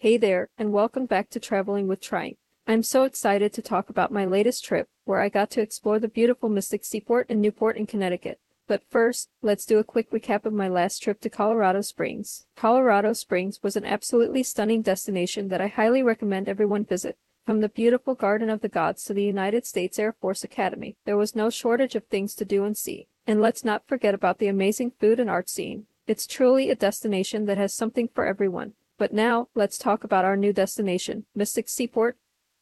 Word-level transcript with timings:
Hey 0.00 0.16
there, 0.16 0.48
and 0.56 0.72
welcome 0.72 1.06
back 1.06 1.28
to 1.30 1.40
Traveling 1.40 1.88
with 1.88 2.00
Trient. 2.00 2.36
I'm 2.68 2.84
so 2.84 3.02
excited 3.02 3.52
to 3.52 3.62
talk 3.62 3.90
about 3.90 4.12
my 4.12 4.24
latest 4.24 4.64
trip, 4.64 4.86
where 5.06 5.20
I 5.20 5.28
got 5.28 5.50
to 5.50 5.60
explore 5.60 5.98
the 5.98 6.06
beautiful 6.06 6.48
Mystic 6.48 6.84
Seaport 6.84 7.28
in 7.28 7.40
Newport 7.40 7.76
in 7.76 7.84
Connecticut. 7.84 8.38
But 8.68 8.84
first, 8.88 9.28
let's 9.42 9.66
do 9.66 9.78
a 9.78 9.82
quick 9.82 10.12
recap 10.12 10.44
of 10.44 10.52
my 10.52 10.68
last 10.68 11.02
trip 11.02 11.20
to 11.22 11.28
Colorado 11.28 11.80
Springs. 11.80 12.46
Colorado 12.54 13.12
Springs 13.12 13.58
was 13.60 13.74
an 13.74 13.84
absolutely 13.84 14.44
stunning 14.44 14.82
destination 14.82 15.48
that 15.48 15.60
I 15.60 15.66
highly 15.66 16.04
recommend 16.04 16.48
everyone 16.48 16.84
visit. 16.84 17.18
From 17.44 17.60
the 17.60 17.68
beautiful 17.68 18.14
Garden 18.14 18.50
of 18.50 18.60
the 18.60 18.68
Gods 18.68 19.02
to 19.06 19.14
the 19.14 19.24
United 19.24 19.66
States 19.66 19.98
Air 19.98 20.12
Force 20.12 20.44
Academy, 20.44 20.96
there 21.06 21.16
was 21.16 21.34
no 21.34 21.50
shortage 21.50 21.96
of 21.96 22.04
things 22.04 22.36
to 22.36 22.44
do 22.44 22.62
and 22.62 22.76
see. 22.76 23.08
And 23.26 23.40
let's 23.40 23.64
not 23.64 23.88
forget 23.88 24.14
about 24.14 24.38
the 24.38 24.46
amazing 24.46 24.92
food 25.00 25.18
and 25.18 25.28
art 25.28 25.48
scene. 25.48 25.86
It's 26.06 26.28
truly 26.28 26.70
a 26.70 26.76
destination 26.76 27.46
that 27.46 27.58
has 27.58 27.74
something 27.74 28.08
for 28.14 28.24
everyone. 28.24 28.74
But 28.98 29.12
now, 29.12 29.48
let's 29.54 29.78
talk 29.78 30.02
about 30.02 30.24
our 30.24 30.36
new 30.36 30.52
destination, 30.52 31.24
Mystic 31.34 31.68
Seaport 31.68 32.18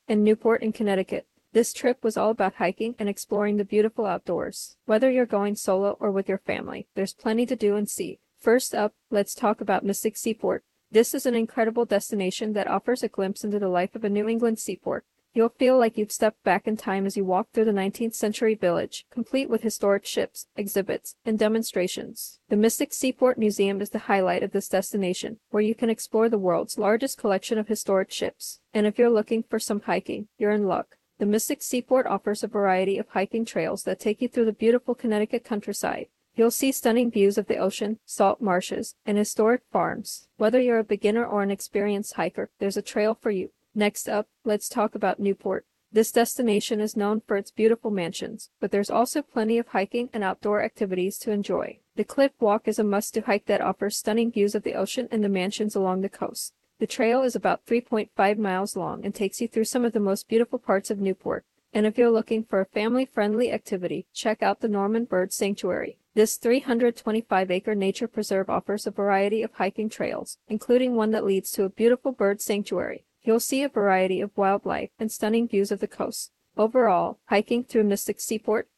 and 0.07 0.23
Newport 0.23 0.63
in 0.63 0.73
Connecticut. 0.73 1.27
This 1.53 1.73
trip 1.73 2.05
was 2.05 2.19
all 2.19 2.29
about 2.29 2.57
hiking 2.57 2.95
and 2.99 3.09
exploring 3.09 3.57
the 3.57 3.65
beautiful 3.65 4.05
outdoors. 4.05 4.77
Whether 4.85 5.11
you're 5.11 5.25
going 5.25 5.57
solo 5.57 5.97
or 5.99 6.13
with 6.13 6.29
your 6.29 6.39
family, 6.39 6.89
there's 6.95 7.15
plenty 7.15 7.47
to 7.47 7.57
do 7.57 7.77
and 7.77 7.89
see. 7.89 8.21
First 8.39 8.75
up, 8.75 8.93
let's 9.11 9.35
talk 9.35 9.63
about 9.63 9.85
Mystic 9.85 10.19
Seaport. 10.19 10.63
This 10.91 11.15
is 11.15 11.25
an 11.25 11.35
incredible 11.35 11.87
destination 11.87 12.53
that 12.53 12.69
offers 12.69 13.03
a 13.03 13.09
glimpse 13.09 13.43
into 13.43 13.59
the 13.59 13.69
life 13.69 13.95
of 13.95 14.05
a 14.05 14.11
New 14.11 14.29
England 14.29 14.59
seaport. 14.59 15.07
You'll 15.37 15.51
feel 15.51 15.79
like 15.79 15.99
you've 15.99 16.13
stepped 16.13 16.43
back 16.45 16.67
in 16.67 16.79
time 16.79 17.05
as 17.05 17.15
you 17.15 17.23
walk 17.23 17.49
through 17.53 17.67
the 17.67 17.71
19th 17.71 18.15
century 18.15 18.55
village, 18.55 19.05
complete 19.11 19.51
with 19.51 19.61
historic 19.61 20.07
ships, 20.07 20.47
exhibits, 20.57 21.17
and 21.27 21.39
demonstrations. 21.39 22.41
The 22.49 22.57
Mystic 22.57 22.95
Seaport 22.95 23.37
Museum 23.37 23.83
is 23.83 23.91
the 23.91 23.99
highlight 24.09 24.43
of 24.43 24.53
this 24.53 24.67
destination, 24.67 25.39
where 25.51 25.63
you 25.63 25.75
can 25.75 25.91
explore 25.91 26.31
the 26.31 26.39
world's 26.39 26.79
largest 26.79 27.19
collection 27.19 27.59
of 27.59 27.69
historic 27.69 28.11
ships. 28.11 28.61
And 28.73 28.87
if 28.87 28.99
you're 28.99 29.11
looking 29.11 29.43
for 29.43 29.59
some 29.59 29.83
hiking, 29.83 30.29
you're 30.39 30.53
in 30.53 30.67
luck. 30.67 30.97
The 31.19 31.27
Mystic 31.27 31.61
Seaport 31.61 32.07
offers 32.07 32.43
a 32.43 32.49
variety 32.49 32.97
of 32.97 33.11
hiking 33.11 33.45
trails 33.45 33.83
that 33.83 34.01
take 34.01 34.23
you 34.23 34.29
through 34.29 34.47
the 34.47 34.53
beautiful 34.55 34.95
Connecticut 34.95 35.45
countryside. 35.45 36.07
You'll 36.35 36.51
see 36.51 36.73
stunning 36.73 37.11
views 37.11 37.37
of 37.37 37.47
the 37.47 37.59
ocean, 37.59 37.99
salt 38.07 38.41
marshes, 38.41 38.95
and 39.05 39.19
historic 39.19 39.61
farms. 39.71 40.29
Whether 40.39 40.63
you're 40.63 40.79
a 40.79 40.85
beginner 40.85 41.27
or 41.27 41.43
an 41.43 41.51
experienced 41.51 42.15
hiker, 42.15 42.49
there's 42.59 42.79
a 42.79 42.83
trail 42.83 43.15
for 43.15 43.31
you. 43.31 43.51
Next 43.79 44.09
up, 44.09 44.27
let's 44.43 44.71
talk 44.71 44.95
about 44.95 45.21
Newport. 45.21 45.67
This 45.93 46.11
destination 46.11 46.81
is 46.81 46.97
known 46.97 47.21
for 47.21 47.37
its 47.37 47.51
beautiful 47.51 47.91
mansions, 47.91 48.49
but 48.59 48.71
there's 48.71 48.89
also 48.89 49.21
plenty 49.21 49.59
of 49.59 49.69
hiking 49.69 50.09
and 50.15 50.25
outdoor 50.25 50.63
activities 50.63 51.19
to 51.19 51.31
enjoy. 51.31 51.81
The 51.95 52.03
Cliff 52.03 52.33
Walk 52.41 52.67
is 52.69 52.79
a 52.79 52.85
must 52.85 53.13
to 53.13 53.21
hike 53.21 53.45
that 53.45 53.61
offers 53.61 53.99
stunning 53.99 54.33
views 54.33 54.55
of 54.55 54.63
the 54.63 54.73
ocean 54.73 55.09
and 55.11 55.23
the 55.23 55.29
mansions 55.29 55.77
along 55.77 56.01
the 56.01 56.09
coast. 56.09 56.55
The 56.79 56.87
trail 56.87 57.23
is 57.23 57.37
about 57.37 57.67
3.5 57.67 58.39
miles 58.39 58.77
long 58.77 59.05
and 59.05 59.15
takes 59.15 59.43
you 59.43 59.49
through 59.49 59.65
some 59.65 59.85
of 59.85 59.93
the 59.93 60.01
most 60.01 60.27
beautiful 60.27 60.59
parts 60.59 60.91
of 60.91 60.99
Newport. 60.99 61.45
And 61.75 61.85
if 61.85 61.99
you're 61.99 62.11
looking 62.11 62.45
for 62.45 62.63
a 62.63 62.67
family 62.67 63.05
friendly 63.05 63.53
activity, 63.53 64.07
check 64.15 64.43
out 64.43 64.61
the 64.61 64.69
Norman 64.69 65.05
Bird 65.05 65.35
Sanctuary. 65.35 65.99
This 66.15 66.37
325 66.39 67.51
acre 67.51 67.75
nature 67.75 68.09
preserve 68.09 68.49
offers 68.49 68.87
a 68.87 68.91
variety 68.91 69.43
of 69.43 69.53
hiking 69.53 69.91
trails, 69.91 70.39
including 70.49 70.95
one 70.95 71.11
that 71.11 71.27
leads 71.27 71.51
to 71.53 71.65
a 71.65 71.69
beautiful 71.69 72.13
bird 72.13 72.41
sanctuary. 72.41 73.05
You'll 73.27 73.41
see 73.41 73.65
a 73.65 73.69
variety 73.69 74.21
of 74.21 74.37
wildlife 74.37 74.91
and 75.01 75.11
stunning 75.11 75.49
views 75.49 75.73
of 75.73 75.81
the 75.81 75.89
coast. 75.89 76.31
Overall, 76.57 77.19
hiking 77.25 77.65
through 77.65 77.83
Mystic 77.83 78.21
Seaport 78.21 78.69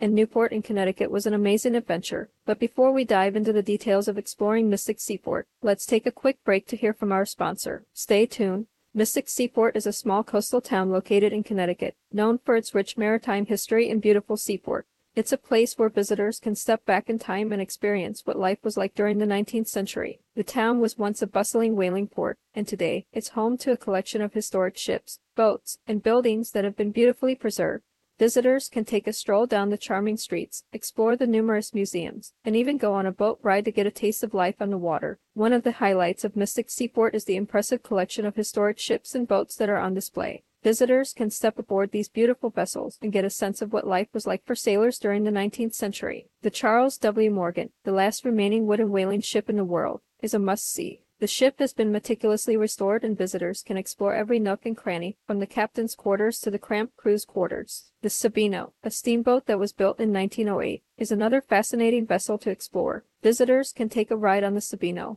and 0.00 0.14
Newport 0.14 0.50
in 0.50 0.62
Connecticut 0.62 1.10
was 1.10 1.26
an 1.26 1.34
amazing 1.34 1.74
adventure. 1.74 2.30
But 2.46 2.58
before 2.58 2.90
we 2.90 3.04
dive 3.04 3.36
into 3.36 3.52
the 3.52 3.62
details 3.62 4.08
of 4.08 4.16
exploring 4.16 4.70
Mystic 4.70 4.98
Seaport, 4.98 5.46
let's 5.60 5.84
take 5.84 6.06
a 6.06 6.10
quick 6.10 6.42
break 6.42 6.66
to 6.68 6.76
hear 6.76 6.94
from 6.94 7.12
our 7.12 7.26
sponsor. 7.26 7.84
Stay 7.92 8.24
tuned. 8.24 8.68
Mystic 8.94 9.28
Seaport 9.28 9.76
is 9.76 9.86
a 9.86 9.92
small 9.92 10.24
coastal 10.24 10.62
town 10.62 10.90
located 10.90 11.34
in 11.34 11.42
Connecticut, 11.42 11.94
known 12.10 12.38
for 12.38 12.56
its 12.56 12.74
rich 12.74 12.96
maritime 12.96 13.44
history 13.44 13.90
and 13.90 14.00
beautiful 14.00 14.38
seaport. 14.38 14.86
It's 15.18 15.32
a 15.32 15.36
place 15.36 15.76
where 15.76 15.88
visitors 15.88 16.38
can 16.38 16.54
step 16.54 16.86
back 16.86 17.10
in 17.10 17.18
time 17.18 17.50
and 17.50 17.60
experience 17.60 18.24
what 18.24 18.38
life 18.38 18.62
was 18.62 18.76
like 18.76 18.94
during 18.94 19.18
the 19.18 19.26
19th 19.26 19.66
century. 19.66 20.20
The 20.36 20.44
town 20.44 20.78
was 20.78 20.96
once 20.96 21.20
a 21.20 21.26
bustling 21.26 21.74
whaling 21.74 22.06
port, 22.06 22.38
and 22.54 22.68
today 22.68 23.04
it's 23.12 23.30
home 23.30 23.58
to 23.58 23.72
a 23.72 23.76
collection 23.76 24.22
of 24.22 24.32
historic 24.32 24.76
ships, 24.76 25.18
boats, 25.34 25.78
and 25.88 26.04
buildings 26.04 26.52
that 26.52 26.62
have 26.62 26.76
been 26.76 26.92
beautifully 26.92 27.34
preserved. 27.34 27.82
Visitors 28.20 28.68
can 28.68 28.84
take 28.84 29.08
a 29.08 29.12
stroll 29.12 29.44
down 29.46 29.70
the 29.70 29.76
charming 29.76 30.16
streets, 30.16 30.62
explore 30.72 31.16
the 31.16 31.26
numerous 31.26 31.74
museums, 31.74 32.32
and 32.44 32.54
even 32.54 32.78
go 32.78 32.94
on 32.94 33.04
a 33.04 33.10
boat 33.10 33.40
ride 33.42 33.64
to 33.64 33.72
get 33.72 33.88
a 33.88 33.90
taste 33.90 34.22
of 34.22 34.34
life 34.34 34.62
on 34.62 34.70
the 34.70 34.78
water. 34.78 35.18
One 35.34 35.52
of 35.52 35.64
the 35.64 35.72
highlights 35.82 36.22
of 36.22 36.36
Mystic 36.36 36.70
Seaport 36.70 37.16
is 37.16 37.24
the 37.24 37.34
impressive 37.34 37.82
collection 37.82 38.24
of 38.24 38.36
historic 38.36 38.78
ships 38.78 39.16
and 39.16 39.26
boats 39.26 39.56
that 39.56 39.68
are 39.68 39.78
on 39.78 39.94
display. 39.94 40.44
Visitors 40.68 41.14
can 41.14 41.30
step 41.30 41.58
aboard 41.58 41.92
these 41.92 42.10
beautiful 42.10 42.50
vessels 42.50 42.98
and 43.00 43.10
get 43.10 43.24
a 43.24 43.30
sense 43.30 43.62
of 43.62 43.72
what 43.72 43.86
life 43.86 44.08
was 44.12 44.26
like 44.26 44.44
for 44.44 44.54
sailors 44.54 44.98
during 44.98 45.24
the 45.24 45.30
19th 45.30 45.72
century. 45.72 46.28
The 46.42 46.50
Charles 46.50 46.98
W. 46.98 47.30
Morgan, 47.30 47.70
the 47.84 47.92
last 47.92 48.22
remaining 48.22 48.66
wooden 48.66 48.90
whaling 48.90 49.22
ship 49.22 49.48
in 49.48 49.56
the 49.56 49.64
world, 49.64 50.02
is 50.20 50.34
a 50.34 50.38
must 50.38 50.70
see. 50.70 51.00
The 51.20 51.26
ship 51.26 51.58
has 51.58 51.72
been 51.72 51.90
meticulously 51.90 52.54
restored 52.54 53.02
and 53.02 53.16
visitors 53.16 53.62
can 53.62 53.78
explore 53.78 54.14
every 54.14 54.38
nook 54.38 54.66
and 54.66 54.76
cranny 54.76 55.16
from 55.26 55.38
the 55.38 55.46
captain's 55.46 55.94
quarters 55.94 56.38
to 56.40 56.50
the 56.50 56.58
cramped 56.58 56.98
crew's 56.98 57.24
quarters. 57.24 57.90
The 58.02 58.10
Sabino, 58.10 58.72
a 58.84 58.90
steamboat 58.90 59.46
that 59.46 59.58
was 59.58 59.72
built 59.72 59.98
in 59.98 60.12
1908, 60.12 60.82
is 60.98 61.10
another 61.10 61.40
fascinating 61.40 62.06
vessel 62.06 62.36
to 62.36 62.50
explore. 62.50 63.06
Visitors 63.22 63.72
can 63.72 63.88
take 63.88 64.10
a 64.10 64.18
ride 64.18 64.44
on 64.44 64.52
the 64.52 64.60
Sabino, 64.60 65.16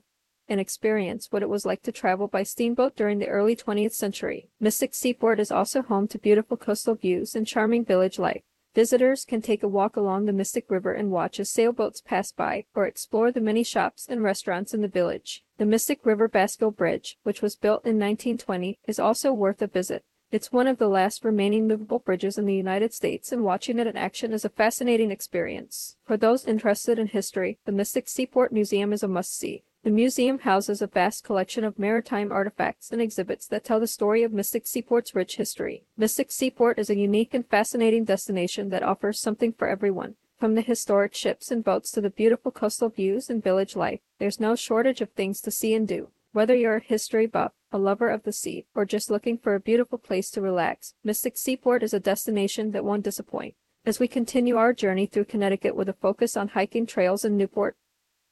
and 0.52 0.60
experience 0.60 1.32
what 1.32 1.42
it 1.42 1.50
was 1.50 1.66
like 1.66 1.82
to 1.82 1.92
travel 1.92 2.28
by 2.28 2.44
steamboat 2.44 2.96
during 2.96 3.18
the 3.18 3.28
early 3.28 3.56
20th 3.56 3.94
century. 3.94 4.50
Mystic 4.60 4.94
Seaport 4.94 5.40
is 5.40 5.52
also 5.52 5.82
home 5.82 6.08
to 6.10 6.20
beautiful 6.20 6.58
coastal 6.58 6.94
views 6.94 7.36
and 7.36 7.48
charming 7.48 7.86
village 7.86 8.20
life. 8.20 8.44
Visitors 8.76 9.26
can 9.26 9.42
take 9.42 9.64
a 9.64 9.68
walk 9.68 9.96
along 9.96 10.26
the 10.26 10.34
Mystic 10.34 10.70
River 10.70 10.94
and 10.94 11.10
watch 11.10 11.40
as 11.40 11.50
sailboats 11.50 12.02
pass 12.02 12.32
by 12.32 12.66
or 12.76 12.86
explore 12.86 13.32
the 13.32 13.42
many 13.42 13.64
shops 13.64 14.08
and 14.10 14.24
restaurants 14.24 14.74
in 14.74 14.82
the 14.82 14.88
village. 14.88 15.44
The 15.58 15.66
Mystic 15.66 16.06
River 16.06 16.30
Bascule 16.30 16.76
Bridge, 16.76 17.18
which 17.24 17.42
was 17.42 17.56
built 17.56 17.86
in 17.86 18.00
1920, 18.00 18.80
is 18.88 19.00
also 19.00 19.34
worth 19.34 19.62
a 19.62 19.68
visit. 19.68 20.04
It's 20.32 20.54
one 20.54 20.68
of 20.68 20.78
the 20.78 20.88
last 20.88 21.26
remaining 21.26 21.68
movable 21.68 22.00
bridges 22.00 22.38
in 22.38 22.46
the 22.46 22.56
United 22.56 22.94
States, 22.94 23.34
and 23.34 23.44
watching 23.44 23.80
it 23.80 23.88
in 23.88 23.98
action 23.98 24.32
is 24.32 24.46
a 24.46 24.50
fascinating 24.50 25.12
experience. 25.12 25.98
For 26.06 26.16
those 26.16 26.46
interested 26.46 26.98
in 26.98 27.08
history, 27.08 27.60
the 27.66 27.74
Mystic 27.74 28.08
Seaport 28.08 28.54
Museum 28.54 28.94
is 28.94 29.04
a 29.04 29.10
must 29.10 29.38
see. 29.38 29.66
The 29.84 29.90
museum 29.90 30.38
houses 30.38 30.84
a 30.84 30.88
vast 30.88 31.24
collection 31.24 31.64
of 31.64 31.80
maritime 31.80 32.32
artifacts 32.32 32.92
and 32.92 33.02
exhibits 33.02 33.48
that 33.48 33.64
tell 33.64 33.80
the 33.80 33.88
story 33.88 34.22
of 34.22 34.32
Mystic 34.32 34.68
Seaport's 34.68 35.16
rich 35.16 35.38
history. 35.38 35.86
Mystic 35.98 36.32
Seaport 36.32 36.78
is 36.78 36.92
a 36.92 36.96
unique 36.96 37.34
and 37.34 37.44
fascinating 37.48 38.06
destination 38.06 38.70
that 38.70 38.84
offers 38.84 39.20
something 39.20 39.54
for 39.54 39.68
everyone. 39.68 40.18
From 40.38 40.54
the 40.54 40.62
historic 40.62 41.16
ships 41.16 41.50
and 41.50 41.64
boats 41.64 41.90
to 41.94 42.02
the 42.02 42.12
beautiful 42.12 42.52
coastal 42.52 42.90
views 42.90 43.28
and 43.28 43.44
village 43.44 43.76
life, 43.76 44.02
there's 44.20 44.40
no 44.40 44.56
shortage 44.56 45.02
of 45.02 45.10
things 45.14 45.42
to 45.42 45.50
see 45.50 45.74
and 45.74 45.88
do. 45.88 46.10
Whether 46.32 46.56
you're 46.56 46.76
a 46.76 46.84
history 46.84 47.26
buff, 47.26 47.54
a 47.72 47.80
lover 47.80 48.10
of 48.10 48.22
the 48.22 48.34
sea, 48.34 48.68
or 48.76 48.86
just 48.86 49.10
looking 49.10 49.40
for 49.40 49.56
a 49.56 49.60
beautiful 49.60 49.98
place 49.98 50.30
to 50.32 50.42
relax, 50.42 50.94
Mystic 51.04 51.40
Seaport 51.40 51.82
is 51.82 51.96
a 51.96 52.00
destination 52.00 52.70
that 52.74 52.86
won't 52.86 53.04
disappoint. 53.04 53.56
As 53.84 54.00
we 54.00 54.08
continue 54.08 54.58
our 54.58 54.74
journey 54.74 55.08
through 55.08 55.26
Connecticut 55.26 55.76
with 55.76 55.90
a 55.90 55.94
focus 55.94 56.38
on 56.38 56.50
hiking 56.50 56.86
trails 56.86 57.26
in 57.26 57.36
Newport, 57.36 57.78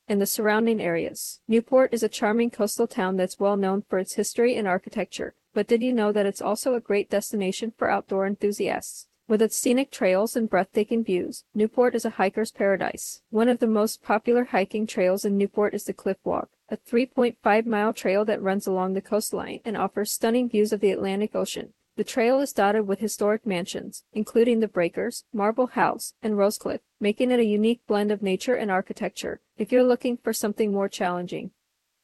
and 0.10 0.20
the 0.20 0.26
surrounding 0.26 0.82
areas. 0.82 1.40
Newport 1.48 1.94
is 1.94 2.04
a 2.04 2.10
charming 2.10 2.50
coastal 2.50 2.88
town 2.88 3.16
that's 3.16 3.40
well 3.40 3.56
known 3.56 3.84
for 3.84 4.00
its 4.00 4.16
history 4.16 4.56
and 4.56 4.68
architecture, 4.68 5.36
but 5.54 5.68
did 5.68 5.82
you 5.82 5.94
know 5.94 6.12
that 6.12 6.26
it's 6.26 6.42
also 6.42 6.74
a 6.74 6.82
great 6.82 7.10
destination 7.10 7.72
for 7.78 7.90
outdoor 7.90 8.26
enthusiasts? 8.26 9.08
With 9.30 9.44
its 9.44 9.56
scenic 9.56 9.92
trails 9.92 10.36
and 10.36 10.50
breathtaking 10.50 11.04
views, 11.04 11.44
Newport 11.54 11.94
is 11.94 12.04
a 12.04 12.10
hiker's 12.10 12.52
paradise. 12.52 13.22
One 13.30 13.48
of 13.48 13.60
the 13.60 13.68
most 13.68 14.02
popular 14.02 14.46
hiking 14.46 14.88
trails 14.88 15.24
in 15.24 15.38
Newport 15.38 15.76
is 15.76 15.84
the 15.84 15.94
Cliff 15.94 16.18
Walk, 16.24 16.50
a 16.68 16.78
3.5 16.78 17.66
mile 17.68 17.94
trail 17.94 18.26
that 18.26 18.42
runs 18.42 18.66
along 18.66 18.94
the 18.94 19.02
coastline 19.02 19.60
and 19.64 19.78
offers 19.78 20.12
stunning 20.12 20.50
views 20.50 20.74
of 20.74 20.80
the 20.80 20.90
Atlantic 20.90 21.36
Ocean. 21.36 21.74
The 22.00 22.06
trail 22.06 22.40
is 22.40 22.54
dotted 22.54 22.88
with 22.88 23.00
historic 23.00 23.46
mansions, 23.46 24.06
including 24.14 24.62
the 24.62 24.70
Breakers, 24.70 25.26
Marble 25.34 25.68
House, 25.68 26.14
and 26.24 26.38
Rosecliff, 26.38 26.80
making 27.02 27.30
it 27.30 27.42
a 27.42 27.46
unique 27.46 27.86
blend 27.88 28.10
of 28.10 28.22
nature 28.22 28.56
and 28.56 28.72
architecture. 28.72 29.42
If 29.58 29.74
you're 29.74 29.84
looking 29.84 30.16
for 30.16 30.32
something 30.32 30.72
more 30.72 30.88
challenging, 30.88 31.52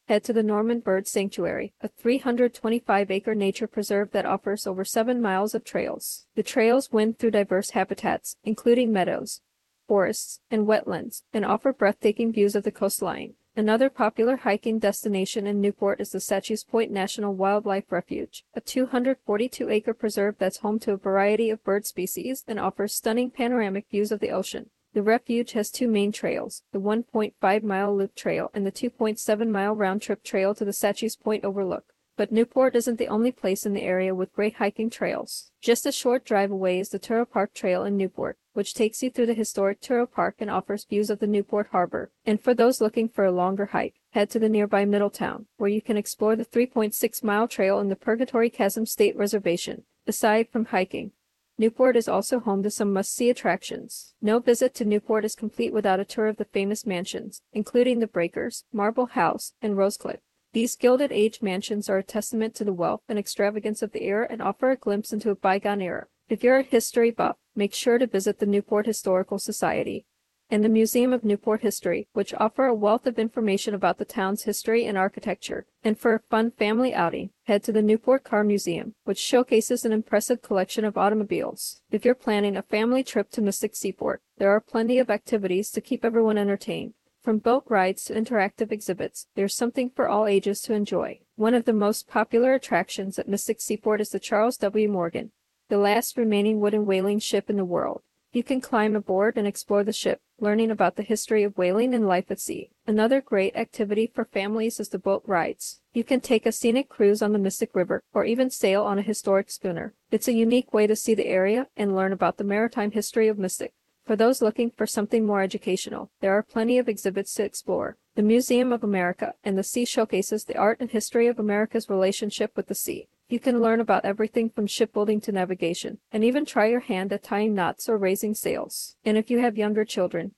head 0.09 0.25
to 0.25 0.33
the 0.33 0.43
Norman 0.43 0.81
Bird 0.81 1.07
Sanctuary, 1.07 1.75
a 1.79 1.87
325 1.87 3.09
acre 3.09 3.33
nature 3.33 3.67
preserve 3.67 4.11
that 4.11 4.25
offers 4.25 4.67
over 4.67 4.83
7 4.83 5.21
miles 5.21 5.55
of 5.55 5.63
trails. 5.63 6.25
The 6.35 6.43
trails 6.43 6.91
wind 6.91 7.17
through 7.17 7.31
diverse 7.31 7.69
habitats, 7.69 8.35
including 8.43 8.91
meadows, 8.91 9.39
forests, 9.87 10.41
and 10.51 10.67
wetlands, 10.67 11.21
and 11.31 11.45
offer 11.45 11.71
breathtaking 11.71 12.33
views 12.33 12.53
of 12.53 12.63
the 12.63 12.69
coastline. 12.69 13.35
Another 13.57 13.89
popular 13.89 14.35
hiking 14.35 14.79
destination 14.79 15.47
in 15.47 15.61
Newport 15.61 16.01
is 16.01 16.11
the 16.11 16.19
Sachuest 16.19 16.67
Point 16.67 16.91
National 16.91 17.33
Wildlife 17.33 17.89
Refuge, 17.89 18.43
a 18.53 18.59
242 18.59 19.69
acre 19.69 19.93
preserve 19.93 20.35
that's 20.37 20.57
home 20.57 20.77
to 20.79 20.91
a 20.91 20.97
variety 20.97 21.49
of 21.49 21.63
bird 21.63 21.85
species 21.85 22.43
and 22.49 22.59
offers 22.59 22.93
stunning 22.93 23.31
panoramic 23.31 23.85
views 23.89 24.11
of 24.11 24.19
the 24.19 24.29
ocean. 24.29 24.71
The 24.93 25.01
refuge 25.01 25.53
has 25.53 25.71
two 25.71 25.87
main 25.87 26.11
trails, 26.11 26.63
the 26.73 26.81
1.5 26.81 27.63
mile 27.63 27.95
loop 27.95 28.13
trail 28.13 28.51
and 28.53 28.65
the 28.65 28.73
2.7 28.73 29.47
mile 29.47 29.73
round 29.73 30.01
trip 30.01 30.21
trail 30.21 30.53
to 30.53 30.65
the 30.65 30.71
Sachuest 30.71 31.21
Point 31.21 31.45
Overlook. 31.45 31.93
But 32.17 32.33
Newport 32.33 32.75
isn't 32.75 32.97
the 32.97 33.07
only 33.07 33.31
place 33.31 33.65
in 33.65 33.73
the 33.73 33.83
area 33.83 34.13
with 34.13 34.33
great 34.33 34.55
hiking 34.55 34.89
trails. 34.89 35.51
Just 35.61 35.85
a 35.85 35.93
short 35.93 36.25
drive 36.25 36.51
away 36.51 36.81
is 36.81 36.89
the 36.89 36.99
Touro 36.99 37.29
Park 37.29 37.53
Trail 37.53 37.85
in 37.85 37.95
Newport, 37.95 38.37
which 38.55 38.73
takes 38.73 39.03
you 39.03 39.09
through 39.09 39.27
the 39.27 39.33
historic 39.33 39.81
Touro 39.81 40.09
Park 40.09 40.37
and 40.39 40.49
offers 40.49 40.85
views 40.85 41.09
of 41.09 41.19
the 41.19 41.27
Newport 41.27 41.67
Harbor. 41.71 42.09
And 42.25 42.41
for 42.41 42.53
those 42.53 42.81
looking 42.81 43.09
for 43.09 43.25
a 43.25 43.31
longer 43.31 43.67
hike, 43.67 43.99
head 44.11 44.29
to 44.31 44.39
the 44.39 44.49
nearby 44.49 44.85
Middletown, 44.85 45.45
where 45.57 45.69
you 45.69 45.81
can 45.81 45.97
explore 45.97 46.35
the 46.35 46.45
3.6 46.45 47.23
mile 47.23 47.47
trail 47.47 47.79
in 47.79 47.89
the 47.89 47.95
Purgatory 47.95 48.49
Chasm 48.49 48.85
State 48.85 49.15
Reservation. 49.17 49.83
Aside 50.07 50.47
from 50.49 50.65
hiking, 50.65 51.11
Newport 51.57 51.95
is 51.97 52.07
also 52.07 52.39
home 52.39 52.63
to 52.63 52.69
some 52.69 52.91
must 52.91 53.13
see 53.13 53.29
attractions. 53.29 54.13
No 54.21 54.39
visit 54.39 54.73
to 54.75 54.85
Newport 54.85 55.25
is 55.25 55.35
complete 55.35 55.73
without 55.73 55.99
a 55.99 56.05
tour 56.05 56.27
of 56.27 56.37
the 56.37 56.45
famous 56.45 56.85
mansions, 56.85 57.41
including 57.53 57.99
the 57.99 58.07
Breakers, 58.07 58.63
Marble 58.73 59.05
House, 59.07 59.53
and 59.61 59.75
Rosecliff. 59.75 60.19
These 60.51 60.77
Gilded 60.77 61.11
Age 61.11 61.41
mansions 61.41 61.89
are 61.89 61.97
a 61.97 62.03
testament 62.03 62.55
to 62.55 62.63
the 62.63 62.71
wealth 62.71 63.01
and 63.09 63.19
extravagance 63.19 63.81
of 63.81 63.91
the 63.91 64.03
era 64.03 64.27
and 64.29 64.41
offer 64.41 64.71
a 64.71 64.77
glimpse 64.77 65.11
into 65.11 65.29
a 65.29 65.35
bygone 65.35 65.81
era. 65.81 66.07
If 66.27 66.43
you're 66.43 66.57
a 66.57 66.63
history 66.63 67.11
buff, 67.11 67.37
make 67.55 67.71
sure 67.71 67.99
to 67.99 68.07
visit 68.07 68.39
the 68.39 68.47
Newport 68.47 68.87
Historical 68.87 69.37
Society 69.37 70.07
and 70.49 70.63
the 70.63 70.69
Museum 70.69 71.13
of 71.13 71.23
Newport 71.23 71.61
History, 71.61 72.07
which 72.13 72.33
offer 72.33 72.65
a 72.65 72.73
wealth 72.73 73.05
of 73.05 73.19
information 73.19 73.75
about 73.75 73.99
the 73.99 74.05
town's 74.05 74.41
history 74.41 74.87
and 74.87 74.97
architecture. 74.97 75.67
And 75.83 75.99
for 75.99 76.15
a 76.15 76.19
fun 76.19 76.49
family 76.49 76.95
outing, 76.95 77.29
head 77.43 77.61
to 77.65 77.71
the 77.71 77.83
Newport 77.83 78.23
Car 78.23 78.43
Museum, 78.43 78.95
which 79.03 79.19
showcases 79.19 79.85
an 79.85 79.91
impressive 79.91 80.41
collection 80.41 80.83
of 80.83 80.97
automobiles. 80.97 81.81
If 81.91 82.03
you're 82.03 82.15
planning 82.15 82.57
a 82.57 82.63
family 82.63 83.03
trip 83.03 83.29
to 83.31 83.41
Mystic 83.41 83.75
Seaport, 83.75 84.23
there 84.39 84.49
are 84.49 84.59
plenty 84.59 84.97
of 84.97 85.11
activities 85.11 85.69
to 85.71 85.81
keep 85.81 86.03
everyone 86.03 86.39
entertained. 86.39 86.95
From 87.21 87.37
boat 87.37 87.65
rides 87.69 88.03
to 88.05 88.15
interactive 88.15 88.71
exhibits, 88.71 89.27
there's 89.35 89.55
something 89.55 89.91
for 89.91 90.07
all 90.07 90.25
ages 90.25 90.61
to 90.61 90.73
enjoy. 90.73 91.19
One 91.35 91.53
of 91.53 91.65
the 91.65 91.73
most 91.73 92.07
popular 92.07 92.55
attractions 92.55 93.19
at 93.19 93.27
Mystic 93.27 93.61
Seaport 93.61 94.01
is 94.01 94.09
the 94.09 94.19
Charles 94.19 94.57
W. 94.57 94.89
Morgan, 94.89 95.31
the 95.67 95.77
last 95.77 96.17
remaining 96.17 96.59
wooden 96.59 96.85
whaling 96.85 97.19
ship 97.19 97.49
in 97.49 97.57
the 97.57 97.65
world. 97.65 98.01
You 98.31 98.43
can 98.43 98.59
climb 98.59 98.95
aboard 98.95 99.37
and 99.37 99.47
explore 99.47 99.83
the 99.83 99.93
ship, 99.93 100.19
learning 100.39 100.69
about 100.69 100.97
the 100.97 101.03
history 101.03 101.43
of 101.43 101.57
whaling 101.57 101.93
and 101.93 102.05
life 102.05 102.29
at 102.29 102.39
sea. 102.39 102.69
Another 102.85 103.21
great 103.21 103.55
activity 103.55 104.11
for 104.13 104.25
families 104.25 104.79
is 104.79 104.89
the 104.89 104.99
boat 104.99 105.23
rides. 105.25 105.79
You 105.93 106.03
can 106.03 106.19
take 106.19 106.45
a 106.45 106.51
scenic 106.51 106.89
cruise 106.89 107.21
on 107.21 107.31
the 107.31 107.39
Mystic 107.39 107.73
River 107.73 108.03
or 108.13 108.25
even 108.25 108.49
sail 108.49 108.83
on 108.83 108.99
a 108.99 109.03
historic 109.03 109.49
schooner. 109.49 109.93
It's 110.11 110.27
a 110.27 110.33
unique 110.33 110.73
way 110.73 110.85
to 110.85 110.95
see 110.95 111.15
the 111.15 111.27
area 111.27 111.67
and 111.77 111.95
learn 111.95 112.11
about 112.11 112.37
the 112.37 112.43
maritime 112.43 112.91
history 112.91 113.27
of 113.29 113.39
Mystic. 113.39 113.73
For 114.05 114.15
those 114.15 114.41
looking 114.41 114.69
for 114.69 114.85
something 114.85 115.25
more 115.25 115.41
educational, 115.41 116.11
there 116.19 116.33
are 116.33 116.43
plenty 116.43 116.77
of 116.77 116.87
exhibits 116.87 117.33
to 117.35 117.43
explore. 117.43 117.97
The 118.15 118.21
Museum 118.21 118.71
of 118.71 118.83
America 118.83 119.33
and 119.43 119.57
the 119.57 119.63
Sea 119.63 119.85
showcases 119.85 120.43
the 120.43 120.57
art 120.57 120.79
and 120.79 120.91
history 120.91 121.27
of 121.27 121.39
America's 121.39 121.89
relationship 121.89 122.51
with 122.55 122.67
the 122.67 122.75
sea. 122.75 123.07
You 123.27 123.39
can 123.39 123.59
learn 123.59 123.79
about 123.79 124.05
everything 124.05 124.51
from 124.51 124.67
shipbuilding 124.67 125.19
to 125.21 125.31
navigation, 125.31 125.97
and 126.11 126.23
even 126.23 126.45
try 126.45 126.67
your 126.67 126.81
hand 126.81 127.11
at 127.11 127.23
tying 127.23 127.55
knots 127.55 127.89
or 127.89 127.97
raising 127.97 128.35
sails. 128.35 128.97
And 129.03 129.17
if 129.17 129.31
you 129.31 129.39
have 129.39 129.57
younger 129.57 129.83
children, 129.83 130.35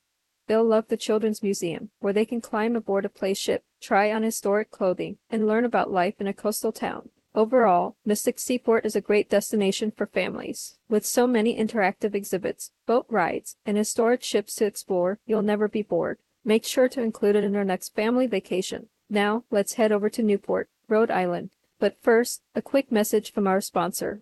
they'll 0.48 0.64
love 0.64 0.88
the 0.88 0.96
Children's 0.96 1.44
Museum, 1.44 1.90
where 2.00 2.14
they 2.14 2.24
can 2.24 2.40
climb 2.40 2.78
aboard 2.78 3.04
a 3.04 3.10
play 3.10 3.34
ship, 3.34 3.66
try 3.82 4.14
on 4.14 4.24
historic 4.24 4.72
clothing, 4.72 5.18
and 5.30 5.46
learn 5.46 5.66
about 5.66 5.92
life 5.92 6.16
in 6.22 6.28
a 6.28 6.34
coastal 6.34 6.72
town. 6.72 7.10
Overall, 7.36 7.98
Mystic 8.06 8.40
Seaport 8.40 8.86
is 8.86 8.96
a 8.96 9.02
great 9.02 9.30
destination 9.30 9.92
for 9.92 10.08
families. 10.08 10.78
With 10.88 11.06
so 11.06 11.28
many 11.28 11.58
interactive 11.58 12.16
exhibits, 12.16 12.72
boat 12.86 13.06
rides, 13.10 13.58
and 13.66 13.76
historic 13.76 14.24
ships 14.24 14.56
to 14.56 14.66
explore, 14.66 15.20
you'll 15.26 15.42
never 15.42 15.68
be 15.68 15.82
bored. 15.82 16.20
Make 16.46 16.64
sure 16.64 16.88
to 16.88 17.02
include 17.02 17.36
it 17.36 17.44
in 17.44 17.54
your 17.54 17.66
next 17.66 17.94
family 17.94 18.28
vacation. 18.28 18.88
Now, 19.10 19.44
let's 19.52 19.74
head 19.74 19.92
over 19.92 20.10
to 20.10 20.24
Newport, 20.24 20.70
Rhode 20.88 21.12
Island. 21.12 21.52
But 21.80 21.96
first, 22.02 22.42
a 22.56 22.62
quick 22.62 22.92
message 22.92 23.32
from 23.32 23.48
our 23.48 23.62
sponsor. 23.62 24.22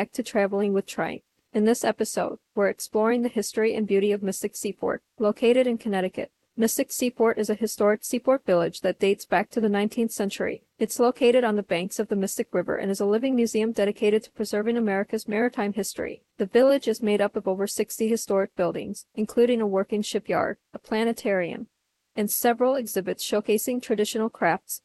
Back 0.00 0.12
to 0.12 0.22
Traveling 0.22 0.72
with 0.72 0.86
Trient. 0.86 1.24
In 1.52 1.66
this 1.66 1.84
episode, 1.84 2.38
we're 2.54 2.70
exploring 2.70 3.20
the 3.20 3.28
history 3.28 3.74
and 3.74 3.86
beauty 3.86 4.12
of 4.12 4.22
Mystic 4.22 4.56
Seaport, 4.56 5.02
located 5.18 5.66
in 5.66 5.76
Connecticut. 5.76 6.32
Mystic 6.56 6.90
Seaport 6.90 7.36
is 7.36 7.50
a 7.50 7.54
historic 7.54 8.02
seaport 8.02 8.46
village 8.46 8.80
that 8.80 8.98
dates 8.98 9.26
back 9.26 9.50
to 9.50 9.60
the 9.60 9.68
19th 9.68 10.12
century. 10.12 10.62
It's 10.78 10.98
located 10.98 11.44
on 11.44 11.56
the 11.56 11.62
banks 11.62 11.98
of 11.98 12.08
the 12.08 12.16
Mystic 12.16 12.48
River 12.54 12.76
and 12.76 12.90
is 12.90 13.00
a 13.00 13.04
living 13.04 13.36
museum 13.36 13.72
dedicated 13.72 14.22
to 14.22 14.30
preserving 14.30 14.78
America's 14.78 15.28
maritime 15.28 15.74
history. 15.74 16.22
The 16.38 16.46
village 16.46 16.88
is 16.88 17.02
made 17.02 17.20
up 17.20 17.36
of 17.36 17.46
over 17.46 17.66
60 17.66 18.08
historic 18.08 18.56
buildings, 18.56 19.04
including 19.14 19.60
a 19.60 19.66
working 19.66 20.00
shipyard, 20.00 20.56
a 20.72 20.78
planetarium, 20.78 21.66
and 22.16 22.30
several 22.30 22.74
exhibits 22.74 23.22
showcasing 23.22 23.82
traditional 23.82 24.30
crafts 24.30 24.80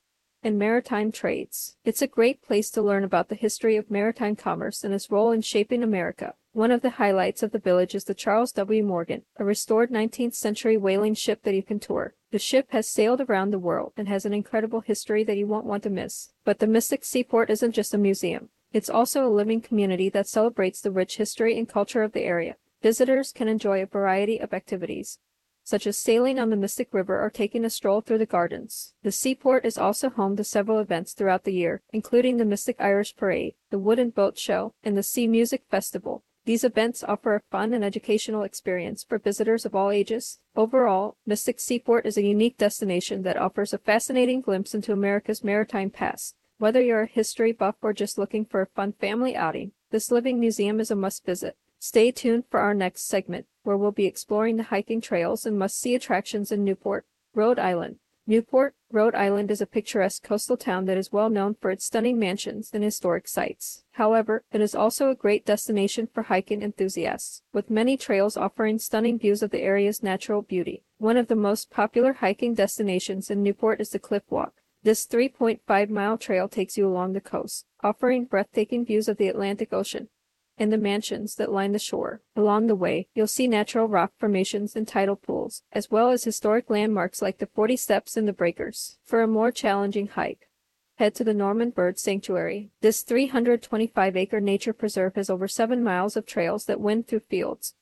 and 0.46 0.60
maritime 0.60 1.12
trades. 1.12 1.76
It's 1.84 2.04
a 2.04 2.08
great 2.08 2.44
place 2.44 2.70
to 2.70 2.82
learn 2.84 3.04
about 3.04 3.30
the 3.30 3.36
history 3.36 3.78
of 3.78 3.90
maritime 3.90 4.36
commerce 4.36 4.84
and 4.84 4.94
its 4.94 5.10
role 5.10 5.32
in 5.32 5.42
shaping 5.42 5.82
America. 5.82 6.36
One 6.54 6.70
of 6.70 6.82
the 6.82 6.92
highlights 6.92 7.42
of 7.42 7.52
the 7.52 7.58
village 7.58 7.96
is 7.96 8.04
the 8.04 8.14
Charles 8.14 8.52
W. 8.52 8.84
Morgan, 8.84 9.24
a 9.38 9.44
restored 9.44 9.90
19th 9.90 10.36
century 10.36 10.78
whaling 10.78 11.16
ship 11.16 11.42
that 11.44 11.56
you 11.56 11.64
can 11.64 11.80
tour. 11.80 12.14
The 12.30 12.38
ship 12.38 12.68
has 12.70 12.88
sailed 12.88 13.22
around 13.22 13.50
the 13.50 13.60
world 13.60 13.94
and 13.98 14.08
has 14.08 14.24
an 14.24 14.34
incredible 14.34 14.82
history 14.82 15.24
that 15.24 15.36
you 15.36 15.48
won't 15.48 15.66
want 15.66 15.82
to 15.82 15.90
miss. 15.90 16.30
But 16.44 16.60
the 16.60 16.68
Mystic 16.68 17.04
Seaport 17.04 17.50
isn't 17.50 17.72
just 17.72 17.96
a 17.96 17.98
museum. 17.98 18.50
It's 18.72 18.90
also 18.90 19.26
a 19.26 19.34
living 19.34 19.62
community 19.62 20.10
that 20.10 20.28
celebrates 20.28 20.80
the 20.80 20.92
rich 20.92 21.18
history 21.18 21.58
and 21.58 21.68
culture 21.68 22.04
of 22.04 22.12
the 22.12 22.22
area. 22.22 22.56
Visitors 22.84 23.32
can 23.32 23.48
enjoy 23.48 23.82
a 23.82 23.88
variety 23.88 24.38
of 24.38 24.54
activities, 24.54 25.18
such 25.66 25.88
as 25.88 25.98
sailing 25.98 26.40
on 26.40 26.52
the 26.52 26.56
Mystic 26.56 26.94
River 26.94 27.20
or 27.20 27.32
taking 27.32 27.66
a 27.66 27.72
stroll 27.72 28.00
through 28.00 28.20
the 28.20 28.26
gardens. 28.28 28.94
The 29.02 29.12
seaport 29.12 29.66
is 29.66 29.80
also 29.80 30.12
home 30.12 30.38
to 30.38 30.44
several 30.44 30.78
events 30.78 31.14
throughout 31.14 31.44
the 31.44 31.54
year, 31.54 31.82
including 31.92 32.38
the 32.38 32.46
Mystic 32.46 32.76
Irish 32.80 33.16
Parade, 33.16 33.56
the 33.72 33.80
Wooden 33.80 34.12
Boat 34.12 34.38
Show, 34.38 34.76
and 34.84 34.96
the 34.96 35.02
Sea 35.02 35.26
Music 35.26 35.64
Festival. 35.70 36.24
These 36.46 36.64
events 36.64 37.04
offer 37.04 37.34
a 37.34 37.42
fun 37.50 37.74
and 37.74 37.84
educational 37.84 38.44
experience 38.44 39.04
for 39.04 39.18
visitors 39.18 39.66
of 39.66 39.74
all 39.74 39.90
ages. 39.90 40.38
Overall, 40.56 41.18
Mystic 41.26 41.60
Seaport 41.60 42.06
is 42.06 42.18
a 42.18 42.24
unique 42.24 42.60
destination 42.60 43.24
that 43.24 43.36
offers 43.36 43.74
a 43.74 43.80
fascinating 43.80 44.42
glimpse 44.42 44.76
into 44.76 44.94
America's 44.94 45.44
maritime 45.44 45.90
past. 45.90 46.36
Whether 46.60 46.82
you're 46.82 47.02
a 47.02 47.08
history 47.08 47.52
buff 47.52 47.76
or 47.82 47.92
just 47.92 48.20
looking 48.20 48.46
for 48.46 48.62
a 48.62 48.68
fun 48.68 48.94
family 48.94 49.36
outing, 49.36 49.72
this 49.90 50.12
living 50.12 50.40
museum 50.40 50.80
is 50.80 50.92
a 50.92 50.96
must 50.96 51.26
visit. 51.26 51.58
Stay 51.80 52.12
tuned 52.12 52.44
for 52.52 52.60
our 52.60 52.76
next 52.76 53.08
segment 53.08 53.48
where 53.66 53.78
we'll 53.78 53.92
be 53.92 54.06
exploring 54.06 54.58
the 54.58 54.64
hiking 54.64 55.02
trails 55.02 55.46
and 55.46 55.60
must 55.60 55.80
see 55.80 55.96
attractions 55.96 56.52
in 56.52 56.64
Newport, 56.64 57.06
Rhode 57.34 57.60
Island. 57.60 57.98
Newport, 58.28 58.74
Rhode 58.92 59.14
Island 59.14 59.52
is 59.52 59.62
a 59.62 59.68
picturesque 59.68 60.24
coastal 60.24 60.58
town 60.58 60.86
that 60.86 60.98
is 60.98 61.12
well 61.12 61.30
known 61.30 61.54
for 61.54 61.70
its 61.70 61.86
stunning 61.86 62.18
mansions 62.18 62.72
and 62.74 62.84
historic 62.84 63.28
sites. 63.28 63.84
However, 63.92 64.44
it 64.52 64.62
is 64.62 64.74
also 64.74 65.10
a 65.10 65.16
great 65.16 65.46
destination 65.46 66.08
for 66.12 66.24
hiking 66.24 66.64
enthusiasts, 66.64 67.44
with 67.54 67.70
many 67.70 67.98
trails 67.98 68.36
offering 68.36 68.80
stunning 68.80 69.20
views 69.20 69.44
of 69.44 69.52
the 69.52 69.62
area's 69.62 70.02
natural 70.02 70.42
beauty. 70.42 70.84
One 70.98 71.18
of 71.18 71.28
the 71.28 71.36
most 71.36 71.70
popular 71.70 72.14
hiking 72.14 72.56
destinations 72.56 73.30
in 73.30 73.44
Newport 73.44 73.80
is 73.80 73.90
the 73.90 74.00
Cliff 74.00 74.24
Walk. 74.30 74.54
This 74.82 75.06
3.5 75.06 75.90
mile 75.90 76.18
trail 76.18 76.48
takes 76.48 76.78
you 76.78 76.88
along 76.88 77.14
the 77.14 77.22
coast, 77.22 77.66
offering 77.84 78.26
breathtaking 78.26 78.86
views 78.86 79.08
of 79.08 79.18
the 79.18 79.28
Atlantic 79.28 79.72
Ocean 79.72 80.10
and 80.58 80.72
the 80.72 80.78
mansions 80.78 81.36
that 81.36 81.52
line 81.52 81.72
the 81.72 81.80
shore. 81.80 82.22
Along 82.36 82.68
the 82.68 82.76
way, 82.76 83.08
you'll 83.14 83.28
see 83.28 83.48
natural 83.48 83.88
rock 83.88 84.14
formations 84.18 84.76
and 84.76 84.88
tidal 84.88 85.16
pools, 85.16 85.64
as 85.72 85.92
well 85.92 86.12
as 86.12 86.24
historic 86.24 86.70
landmarks 86.70 87.22
like 87.22 87.40
the 87.40 87.48
40 87.48 87.76
Steps 87.76 88.18
and 88.18 88.28
the 88.28 88.34
Breakers. 88.34 88.98
For 89.04 89.22
a 89.22 89.28
more 89.28 89.52
challenging 89.52 90.08
hike, 90.08 90.48
head 90.96 91.14
to 91.16 91.24
the 91.24 91.34
Norman 91.34 91.72
Bird 91.72 92.00
Sanctuary. 92.00 92.72
This 92.82 93.02
325 93.02 94.16
acre 94.16 94.40
nature 94.40 94.74
preserve 94.74 95.16
has 95.16 95.30
over 95.30 95.48
7 95.48 95.84
miles 95.84 96.16
of 96.16 96.26
trails 96.26 96.66
that 96.66 96.80
wind 96.80 97.08
through 97.08 97.20
fields, 97.20 97.76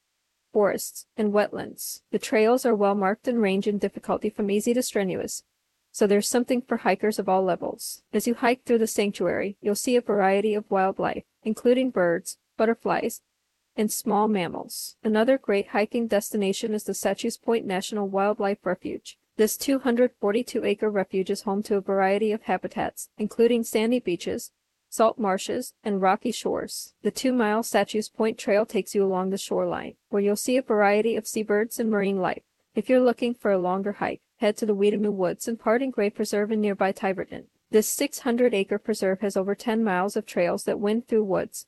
forests, 0.52 1.06
and 1.16 1.32
wetlands. 1.32 2.02
The 2.12 2.20
trails 2.20 2.66
are 2.66 2.76
well 2.76 2.96
marked 2.96 3.28
and 3.28 3.42
range 3.42 3.68
in 3.68 3.78
difficulty 3.78 4.30
from 4.30 4.50
easy 4.50 4.74
to 4.74 4.82
strenuous, 4.82 5.44
so 5.92 6.08
there's 6.08 6.28
something 6.28 6.64
for 6.64 6.78
hikers 6.78 7.20
of 7.20 7.30
all 7.30 7.44
levels. 7.44 8.02
As 8.12 8.26
you 8.26 8.34
hike 8.34 8.64
through 8.64 8.80
the 8.80 8.88
sanctuary, 8.88 9.58
you'll 9.62 9.76
see 9.76 9.96
a 9.96 10.02
variety 10.02 10.56
of 10.56 10.70
wildlife, 10.72 11.24
including 11.44 11.92
birds, 11.92 12.40
butterflies, 12.58 13.22
and 13.76 13.92
small 13.92 14.28
mammals. 14.28 14.96
Another 15.04 15.38
great 15.38 15.70
hiking 15.70 16.08
destination 16.08 16.74
is 16.74 16.84
the 16.84 16.94
Sachuest 16.94 17.42
Point 17.42 17.66
National 17.66 18.08
Wildlife 18.08 18.66
Refuge. 18.66 19.18
This 19.36 19.58
242 19.58 20.64
acre 20.64 20.92
refuge 20.92 21.32
is 21.32 21.42
home 21.42 21.64
to 21.64 21.78
a 21.78 21.82
variety 21.82 22.32
of 22.32 22.44
habitats, 22.44 23.10
including 23.18 23.64
sandy 23.64 24.00
beaches, 24.00 24.52
salt 24.90 25.18
marshes, 25.18 25.74
and 25.84 26.04
rocky 26.04 26.32
shores. 26.32 26.94
The 27.02 27.10
two 27.10 27.34
mile 27.34 27.64
Sachuest 27.64 28.14
Point 28.14 28.38
Trail 28.38 28.64
takes 28.64 28.94
you 28.94 29.04
along 29.04 29.32
the 29.32 29.40
shoreline, 29.40 29.96
where 30.10 30.22
you'll 30.22 30.36
see 30.36 30.56
a 30.56 30.62
variety 30.62 31.16
of 31.16 31.28
seabirds 31.28 31.80
and 31.80 31.90
marine 31.90 32.18
life. 32.18 32.44
If 32.76 32.90
you're 32.90 33.00
looking 33.00 33.34
for 33.34 33.52
a 33.52 33.58
longer 33.58 33.94
hike, 33.94 34.22
head 34.38 34.56
to 34.58 34.68
the 34.68 34.76
Weetamoo 34.76 35.12
Woods 35.12 35.48
and 35.48 35.60
Pardon 35.60 35.90
Gray 35.90 36.12
Preserve 36.12 36.52
in 36.52 36.62
nearby 36.62 36.92
Tiverton. 36.92 37.46
This 37.72 37.90
600 37.90 38.54
acre 38.54 38.78
preserve 38.78 39.22
has 39.22 39.36
over 39.36 39.56
10 39.56 39.84
miles 39.84 40.16
of 40.16 40.28
trails 40.28 40.66
that 40.66 40.80
wind 40.80 41.08
through 41.08 41.24
woods, 41.24 41.66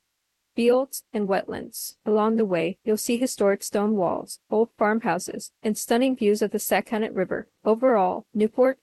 fields, 0.56 1.04
and 1.12 1.28
wetlands. 1.28 1.96
Along 2.04 2.36
the 2.36 2.44
way, 2.44 2.78
you'll 2.82 2.96
see 2.96 3.18
historic 3.18 3.62
stone 3.62 3.94
walls, 3.94 4.40
old 4.50 4.70
farmhouses, 4.76 5.52
and 5.62 5.78
stunning 5.78 6.16
views 6.16 6.42
of 6.42 6.50
the 6.50 6.58
Sakonnet 6.58 7.14
River. 7.14 7.48
Overall, 7.64 8.24
Newport 8.34 8.78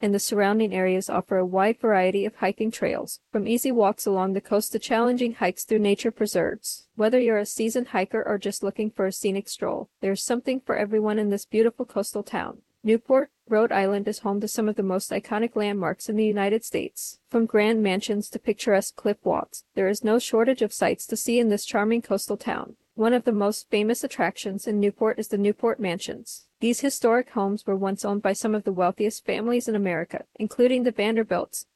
and 0.00 0.14
the 0.14 0.18
surrounding 0.18 0.74
areas 0.74 1.08
offer 1.08 1.38
a 1.38 1.46
wide 1.46 1.80
variety 1.80 2.26
of 2.26 2.36
hiking 2.36 2.70
trails, 2.70 3.20
from 3.32 3.48
easy 3.48 3.72
walks 3.72 4.04
along 4.04 4.34
the 4.34 4.40
coast 4.40 4.72
to 4.72 4.78
challenging 4.78 5.32
hikes 5.32 5.64
through 5.64 5.78
nature 5.78 6.10
preserves. 6.10 6.88
Whether 6.94 7.18
you're 7.18 7.38
a 7.38 7.46
seasoned 7.46 7.88
hiker 7.88 8.22
or 8.22 8.36
just 8.36 8.62
looking 8.62 8.90
for 8.90 9.06
a 9.06 9.12
scenic 9.12 9.48
stroll, 9.48 9.88
there's 10.02 10.22
something 10.22 10.60
for 10.60 10.76
everyone 10.76 11.18
in 11.18 11.30
this 11.30 11.46
beautiful 11.46 11.86
coastal 11.86 12.22
town. 12.22 12.58
Newport, 12.82 13.30
Rhode 13.46 13.72
Island 13.72 14.08
is 14.08 14.20
home 14.20 14.40
to 14.40 14.48
some 14.48 14.70
of 14.70 14.76
the 14.76 14.82
most 14.82 15.10
iconic 15.10 15.54
landmarks 15.54 16.08
in 16.08 16.16
the 16.16 16.24
United 16.24 16.64
States. 16.64 17.18
From 17.28 17.44
grand 17.44 17.82
mansions 17.82 18.30
to 18.30 18.38
picturesque 18.38 18.96
cliff 18.96 19.18
walks, 19.22 19.64
there 19.74 19.86
is 19.86 20.02
no 20.02 20.18
shortage 20.18 20.62
of 20.62 20.72
sights 20.72 21.06
to 21.08 21.16
see 21.16 21.38
in 21.38 21.50
this 21.50 21.66
charming 21.66 22.00
coastal 22.00 22.38
town. 22.38 22.76
One 22.94 23.12
of 23.12 23.24
the 23.24 23.32
most 23.32 23.68
famous 23.68 24.02
attractions 24.02 24.66
in 24.66 24.80
Newport 24.80 25.18
is 25.18 25.28
the 25.28 25.36
Newport 25.36 25.78
Mansions. 25.78 26.46
These 26.60 26.80
historic 26.80 27.30
homes 27.30 27.66
were 27.66 27.76
once 27.76 28.02
owned 28.02 28.22
by 28.22 28.32
some 28.32 28.54
of 28.54 28.64
the 28.64 28.72
wealthiest 28.72 29.26
families 29.26 29.68
in 29.68 29.74
America, 29.74 30.24
including 30.36 30.84
the 30.84 30.90
Vanderbilts 30.90 31.66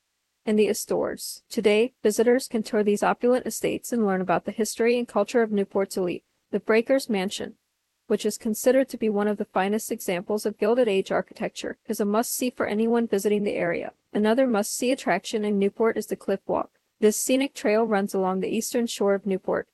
and 0.47 0.59
the 0.59 0.71
Astors. 0.71 1.43
Today, 1.51 1.93
visitors 2.03 2.49
can 2.49 2.63
tour 2.63 2.83
these 2.83 3.03
opulent 3.03 3.47
estates 3.47 3.93
and 3.93 4.07
learn 4.07 4.23
about 4.23 4.47
the 4.47 4.53
history 4.53 4.99
and 4.99 5.07
culture 5.07 5.43
of 5.43 5.53
Newport's 5.53 5.99
elite. 5.99 6.25
The 6.51 6.61
Breakers 6.61 7.11
Mansion, 7.11 7.57
which 8.09 8.27
is 8.27 8.37
considered 8.37 8.89
to 8.89 8.99
be 8.99 9.09
one 9.09 9.29
of 9.29 9.37
the 9.37 9.45
finest 9.45 9.93
examples 9.93 10.45
of 10.45 10.59
Gilded 10.59 10.89
Age 10.89 11.13
architecture, 11.13 11.79
is 11.87 12.01
a 12.01 12.05
must-see 12.05 12.51
for 12.51 12.67
anyone 12.67 13.07
visiting 13.07 13.45
the 13.45 13.55
area. 13.55 13.93
Another 14.13 14.47
must-see 14.47 14.91
attraction 14.91 15.45
in 15.45 15.59
Newport 15.59 15.97
is 15.97 16.07
the 16.07 16.17
Cliff 16.17 16.41
Walk. 16.47 16.71
This 17.01 17.17
scenic 17.17 17.55
trail 17.55 17.85
runs 17.85 18.15
along 18.15 18.41
the 18.41 18.49
eastern 18.49 18.87
shore 18.87 19.15
of 19.15 19.25
Newport 19.25 19.69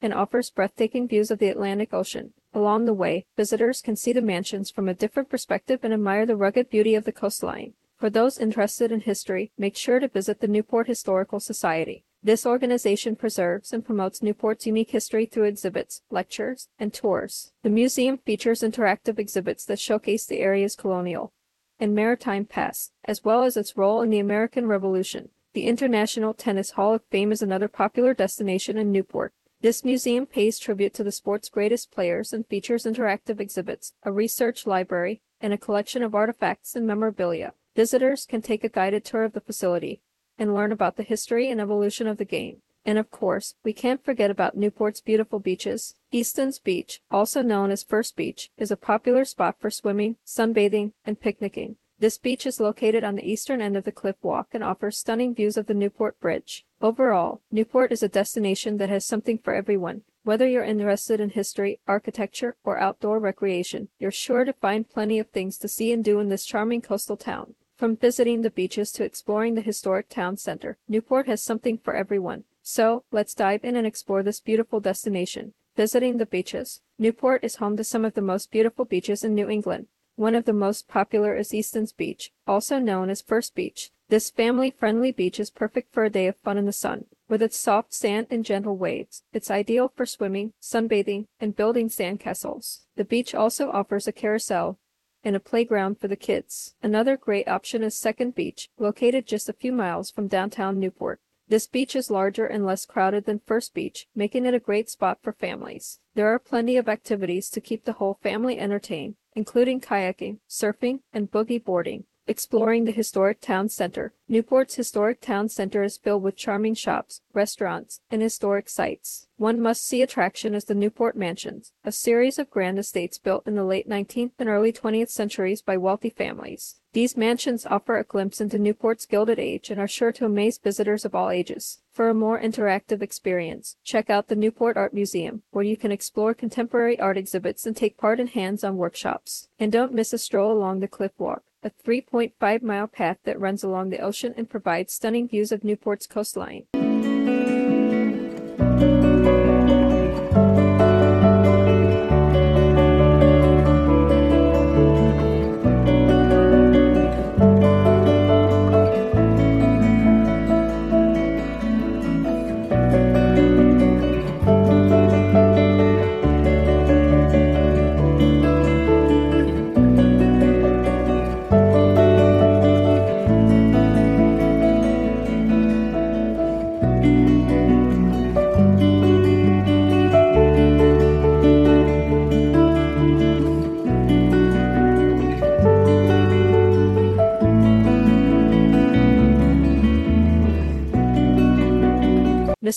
and 0.00 0.14
offers 0.14 0.50
breathtaking 0.50 1.08
views 1.08 1.30
of 1.30 1.38
the 1.38 1.48
Atlantic 1.48 1.92
Ocean. 1.92 2.32
Along 2.54 2.84
the 2.84 2.94
way, 2.94 3.26
visitors 3.36 3.80
can 3.80 3.96
see 3.96 4.12
the 4.12 4.22
mansions 4.22 4.70
from 4.70 4.88
a 4.88 4.94
different 4.94 5.28
perspective 5.28 5.80
and 5.82 5.92
admire 5.92 6.24
the 6.24 6.36
rugged 6.36 6.70
beauty 6.70 6.94
of 6.94 7.04
the 7.04 7.12
coastline. 7.12 7.74
For 7.96 8.08
those 8.08 8.38
interested 8.38 8.92
in 8.92 9.00
history, 9.00 9.50
make 9.58 9.76
sure 9.76 9.98
to 9.98 10.06
visit 10.06 10.40
the 10.40 10.46
Newport 10.46 10.86
Historical 10.86 11.40
Society. 11.40 12.04
This 12.28 12.44
organization 12.44 13.16
preserves 13.16 13.72
and 13.72 13.82
promotes 13.82 14.22
Newport's 14.22 14.66
unique 14.66 14.90
history 14.90 15.24
through 15.24 15.44
exhibits, 15.44 16.02
lectures, 16.10 16.68
and 16.78 16.92
tours. 16.92 17.52
The 17.62 17.70
museum 17.70 18.18
features 18.18 18.60
interactive 18.60 19.18
exhibits 19.18 19.64
that 19.64 19.80
showcase 19.80 20.26
the 20.26 20.40
area's 20.40 20.76
colonial 20.76 21.32
and 21.80 21.94
maritime 21.94 22.44
past, 22.44 22.92
as 23.06 23.24
well 23.24 23.44
as 23.44 23.56
its 23.56 23.78
role 23.78 24.02
in 24.02 24.10
the 24.10 24.18
American 24.18 24.66
Revolution. 24.66 25.30
The 25.54 25.66
International 25.66 26.34
Tennis 26.34 26.72
Hall 26.72 26.92
of 26.92 27.02
Fame 27.10 27.32
is 27.32 27.40
another 27.40 27.66
popular 27.66 28.12
destination 28.12 28.76
in 28.76 28.92
Newport. 28.92 29.32
This 29.62 29.82
museum 29.82 30.26
pays 30.26 30.58
tribute 30.58 30.92
to 30.96 31.04
the 31.04 31.10
sport's 31.10 31.48
greatest 31.48 31.90
players 31.90 32.34
and 32.34 32.46
features 32.46 32.84
interactive 32.84 33.40
exhibits, 33.40 33.94
a 34.02 34.12
research 34.12 34.66
library, 34.66 35.22
and 35.40 35.54
a 35.54 35.56
collection 35.56 36.02
of 36.02 36.14
artifacts 36.14 36.76
and 36.76 36.86
memorabilia. 36.86 37.54
Visitors 37.74 38.26
can 38.26 38.42
take 38.42 38.64
a 38.64 38.68
guided 38.68 39.06
tour 39.06 39.24
of 39.24 39.32
the 39.32 39.40
facility, 39.40 40.02
and 40.38 40.54
learn 40.54 40.72
about 40.72 40.96
the 40.96 41.02
history 41.02 41.50
and 41.50 41.60
evolution 41.60 42.06
of 42.06 42.16
the 42.16 42.24
game. 42.24 42.62
And 42.84 42.98
of 42.98 43.10
course, 43.10 43.54
we 43.64 43.72
can't 43.72 44.04
forget 44.04 44.30
about 44.30 44.56
Newport's 44.56 45.00
beautiful 45.00 45.40
beaches. 45.40 45.94
Easton's 46.10 46.58
Beach, 46.58 47.02
also 47.10 47.42
known 47.42 47.70
as 47.70 47.82
First 47.82 48.16
Beach, 48.16 48.50
is 48.56 48.70
a 48.70 48.76
popular 48.76 49.24
spot 49.24 49.56
for 49.58 49.70
swimming, 49.70 50.16
sunbathing, 50.24 50.92
and 51.04 51.20
picnicking. 51.20 51.76
This 52.00 52.16
beach 52.16 52.46
is 52.46 52.60
located 52.60 53.02
on 53.02 53.16
the 53.16 53.28
eastern 53.28 53.60
end 53.60 53.76
of 53.76 53.82
the 53.82 53.90
cliff 53.90 54.16
walk 54.22 54.50
and 54.52 54.62
offers 54.62 54.96
stunning 54.96 55.34
views 55.34 55.56
of 55.56 55.66
the 55.66 55.74
Newport 55.74 56.20
Bridge. 56.20 56.64
Overall, 56.80 57.40
Newport 57.50 57.90
is 57.90 58.04
a 58.04 58.08
destination 58.08 58.76
that 58.76 58.88
has 58.88 59.04
something 59.04 59.36
for 59.36 59.52
everyone. 59.52 60.02
Whether 60.22 60.46
you're 60.46 60.62
interested 60.62 61.20
in 61.20 61.30
history, 61.30 61.80
architecture, 61.88 62.56
or 62.62 62.78
outdoor 62.78 63.18
recreation, 63.18 63.88
you're 63.98 64.12
sure 64.12 64.44
to 64.44 64.52
find 64.52 64.88
plenty 64.88 65.18
of 65.18 65.30
things 65.30 65.58
to 65.58 65.68
see 65.68 65.92
and 65.92 66.04
do 66.04 66.20
in 66.20 66.28
this 66.28 66.44
charming 66.44 66.82
coastal 66.82 67.16
town. 67.16 67.54
From 67.78 67.96
visiting 67.96 68.42
the 68.42 68.50
beaches 68.50 68.90
to 68.92 69.04
exploring 69.04 69.54
the 69.54 69.60
historic 69.60 70.08
town 70.08 70.36
center, 70.36 70.78
Newport 70.88 71.28
has 71.28 71.40
something 71.40 71.78
for 71.78 71.94
everyone. 71.94 72.42
So, 72.60 73.04
let's 73.12 73.34
dive 73.34 73.64
in 73.64 73.76
and 73.76 73.86
explore 73.86 74.24
this 74.24 74.40
beautiful 74.40 74.80
destination. 74.80 75.54
Visiting 75.76 76.16
the 76.16 76.26
beaches. 76.26 76.80
Newport 76.98 77.44
is 77.44 77.56
home 77.56 77.76
to 77.76 77.84
some 77.84 78.04
of 78.04 78.14
the 78.14 78.20
most 78.20 78.50
beautiful 78.50 78.84
beaches 78.84 79.22
in 79.22 79.32
New 79.32 79.48
England. 79.48 79.86
One 80.16 80.34
of 80.34 80.44
the 80.44 80.52
most 80.52 80.88
popular 80.88 81.36
is 81.36 81.54
Easton's 81.54 81.92
Beach, 81.92 82.32
also 82.48 82.80
known 82.80 83.10
as 83.10 83.22
First 83.22 83.54
Beach. 83.54 83.92
This 84.08 84.28
family-friendly 84.28 85.12
beach 85.12 85.38
is 85.38 85.48
perfect 85.48 85.94
for 85.94 86.04
a 86.04 86.10
day 86.10 86.26
of 86.26 86.34
fun 86.34 86.58
in 86.58 86.66
the 86.66 86.72
sun. 86.72 87.04
With 87.28 87.42
its 87.42 87.56
soft 87.56 87.94
sand 87.94 88.26
and 88.28 88.44
gentle 88.44 88.76
waves, 88.76 89.22
it's 89.32 89.52
ideal 89.52 89.92
for 89.94 90.04
swimming, 90.04 90.52
sunbathing, 90.60 91.26
and 91.38 91.54
building 91.54 91.88
sandcastles. 91.88 92.80
The 92.96 93.04
beach 93.04 93.36
also 93.36 93.70
offers 93.70 94.08
a 94.08 94.12
carousel 94.12 94.80
and 95.24 95.36
a 95.36 95.40
playground 95.40 95.98
for 95.98 96.08
the 96.08 96.16
kids. 96.16 96.74
Another 96.82 97.16
great 97.16 97.48
option 97.48 97.82
is 97.82 97.96
Second 97.96 98.34
Beach, 98.34 98.68
located 98.78 99.26
just 99.26 99.48
a 99.48 99.52
few 99.52 99.72
miles 99.72 100.10
from 100.10 100.28
downtown 100.28 100.78
Newport. 100.78 101.20
This 101.48 101.66
beach 101.66 101.96
is 101.96 102.10
larger 102.10 102.44
and 102.44 102.66
less 102.66 102.84
crowded 102.84 103.24
than 103.24 103.40
First 103.40 103.72
Beach, 103.72 104.06
making 104.14 104.44
it 104.44 104.52
a 104.52 104.60
great 104.60 104.90
spot 104.90 105.18
for 105.22 105.32
families. 105.32 105.98
There 106.14 106.26
are 106.26 106.38
plenty 106.38 106.76
of 106.76 106.88
activities 106.88 107.48
to 107.50 107.60
keep 107.60 107.84
the 107.84 107.94
whole 107.94 108.18
family 108.22 108.58
entertained, 108.58 109.16
including 109.34 109.80
kayaking, 109.80 110.40
surfing, 110.48 111.00
and 111.12 111.30
boogie 111.30 111.64
boarding. 111.64 112.04
Exploring 112.30 112.84
the 112.84 112.92
historic 112.92 113.40
town 113.40 113.70
center. 113.70 114.12
Newport's 114.28 114.74
historic 114.74 115.22
town 115.22 115.48
center 115.48 115.82
is 115.82 115.96
filled 115.96 116.22
with 116.22 116.36
charming 116.36 116.74
shops, 116.74 117.22
restaurants, 117.32 118.02
and 118.10 118.20
historic 118.20 118.68
sites. 118.68 119.28
One 119.38 119.58
must-see 119.62 120.02
attraction 120.02 120.54
is 120.54 120.66
the 120.66 120.74
Newport 120.74 121.16
Mansions, 121.16 121.72
a 121.86 121.90
series 121.90 122.38
of 122.38 122.50
grand 122.50 122.78
estates 122.78 123.16
built 123.16 123.46
in 123.46 123.54
the 123.54 123.64
late 123.64 123.88
19th 123.88 124.32
and 124.38 124.46
early 124.46 124.74
20th 124.74 125.08
centuries 125.08 125.62
by 125.62 125.78
wealthy 125.78 126.10
families. 126.10 126.76
These 126.92 127.16
mansions 127.16 127.64
offer 127.64 127.96
a 127.96 128.04
glimpse 128.04 128.42
into 128.42 128.58
Newport's 128.58 129.06
Gilded 129.06 129.38
Age 129.38 129.70
and 129.70 129.80
are 129.80 129.88
sure 129.88 130.12
to 130.12 130.26
amaze 130.26 130.58
visitors 130.58 131.06
of 131.06 131.14
all 131.14 131.30
ages. 131.30 131.80
For 131.90 132.10
a 132.10 132.14
more 132.14 132.38
interactive 132.38 133.00
experience, 133.00 133.76
check 133.82 134.10
out 134.10 134.28
the 134.28 134.36
Newport 134.36 134.76
Art 134.76 134.92
Museum, 134.92 135.44
where 135.50 135.64
you 135.64 135.78
can 135.78 135.92
explore 135.92 136.34
contemporary 136.34 137.00
art 137.00 137.16
exhibits 137.16 137.64
and 137.64 137.74
take 137.74 137.96
part 137.96 138.20
in 138.20 138.26
hands-on 138.26 138.76
workshops. 138.76 139.48
And 139.58 139.72
don't 139.72 139.94
miss 139.94 140.12
a 140.12 140.18
stroll 140.18 140.52
along 140.52 140.80
the 140.80 140.88
Cliff 140.88 141.12
Walk 141.16 141.42
a 141.62 141.70
3.5 141.70 142.62
mile 142.62 142.86
path 142.86 143.18
that 143.24 143.40
runs 143.40 143.62
along 143.62 143.90
the 143.90 143.98
ocean 143.98 144.32
and 144.36 144.48
provides 144.48 144.94
stunning 144.94 145.28
views 145.28 145.50
of 145.50 145.64
Newport's 145.64 146.06
coastline. 146.06 146.66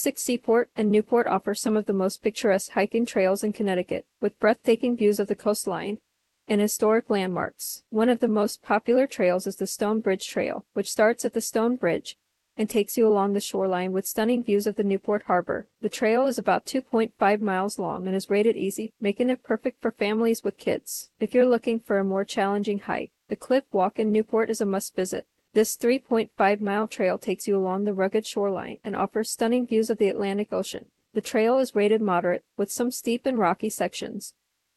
Mystic 0.01 0.17
Seaport 0.17 0.71
and 0.75 0.89
Newport 0.89 1.27
offer 1.27 1.53
some 1.53 1.77
of 1.77 1.85
the 1.85 1.93
most 1.93 2.23
picturesque 2.23 2.71
hiking 2.71 3.05
trails 3.05 3.43
in 3.43 3.53
Connecticut, 3.53 4.07
with 4.19 4.39
breathtaking 4.39 4.97
views 4.97 5.19
of 5.19 5.27
the 5.27 5.35
coastline 5.35 5.99
and 6.47 6.59
historic 6.59 7.07
landmarks. 7.11 7.83
One 7.91 8.09
of 8.09 8.19
the 8.19 8.27
most 8.27 8.63
popular 8.63 9.05
trails 9.05 9.45
is 9.45 9.57
the 9.57 9.67
Stone 9.67 9.99
Bridge 9.99 10.27
Trail, 10.27 10.65
which 10.73 10.89
starts 10.89 11.23
at 11.23 11.33
the 11.33 11.39
Stone 11.39 11.75
Bridge 11.75 12.17
and 12.57 12.67
takes 12.67 12.97
you 12.97 13.07
along 13.07 13.33
the 13.33 13.39
shoreline 13.39 13.91
with 13.91 14.07
stunning 14.07 14.43
views 14.43 14.65
of 14.65 14.75
the 14.75 14.83
Newport 14.83 15.25
Harbor. 15.27 15.67
The 15.81 15.87
trail 15.87 16.25
is 16.25 16.39
about 16.39 16.65
2.5 16.65 17.39
miles 17.39 17.77
long 17.77 18.07
and 18.07 18.15
is 18.15 18.27
rated 18.27 18.57
easy, 18.57 18.93
making 18.99 19.29
it 19.29 19.43
perfect 19.43 19.83
for 19.83 19.91
families 19.91 20.43
with 20.43 20.57
kids. 20.57 21.11
If 21.19 21.35
you're 21.35 21.45
looking 21.45 21.79
for 21.79 21.99
a 21.99 22.03
more 22.03 22.25
challenging 22.25 22.79
hike, 22.79 23.11
the 23.29 23.35
Cliff 23.35 23.65
Walk 23.71 23.99
in 23.99 24.11
Newport 24.11 24.49
is 24.49 24.61
a 24.61 24.65
must 24.65 24.95
visit. 24.95 25.27
This 25.53 25.75
3.5 25.75 26.61
mile 26.61 26.87
trail 26.87 27.17
takes 27.17 27.47
you 27.47 27.57
along 27.57 27.83
the 27.83 27.93
rugged 27.93 28.25
shoreline 28.25 28.77
and 28.83 28.95
offers 28.95 29.29
stunning 29.29 29.67
views 29.67 29.89
of 29.89 29.97
the 29.97 30.07
Atlantic 30.07 30.53
Ocean. 30.53 30.85
The 31.13 31.19
trail 31.19 31.59
is 31.59 31.75
rated 31.75 32.01
moderate, 32.01 32.45
with 32.55 32.71
some 32.71 32.89
steep 32.89 33.25
and 33.25 33.37
rocky 33.37 33.69
sections, 33.69 34.33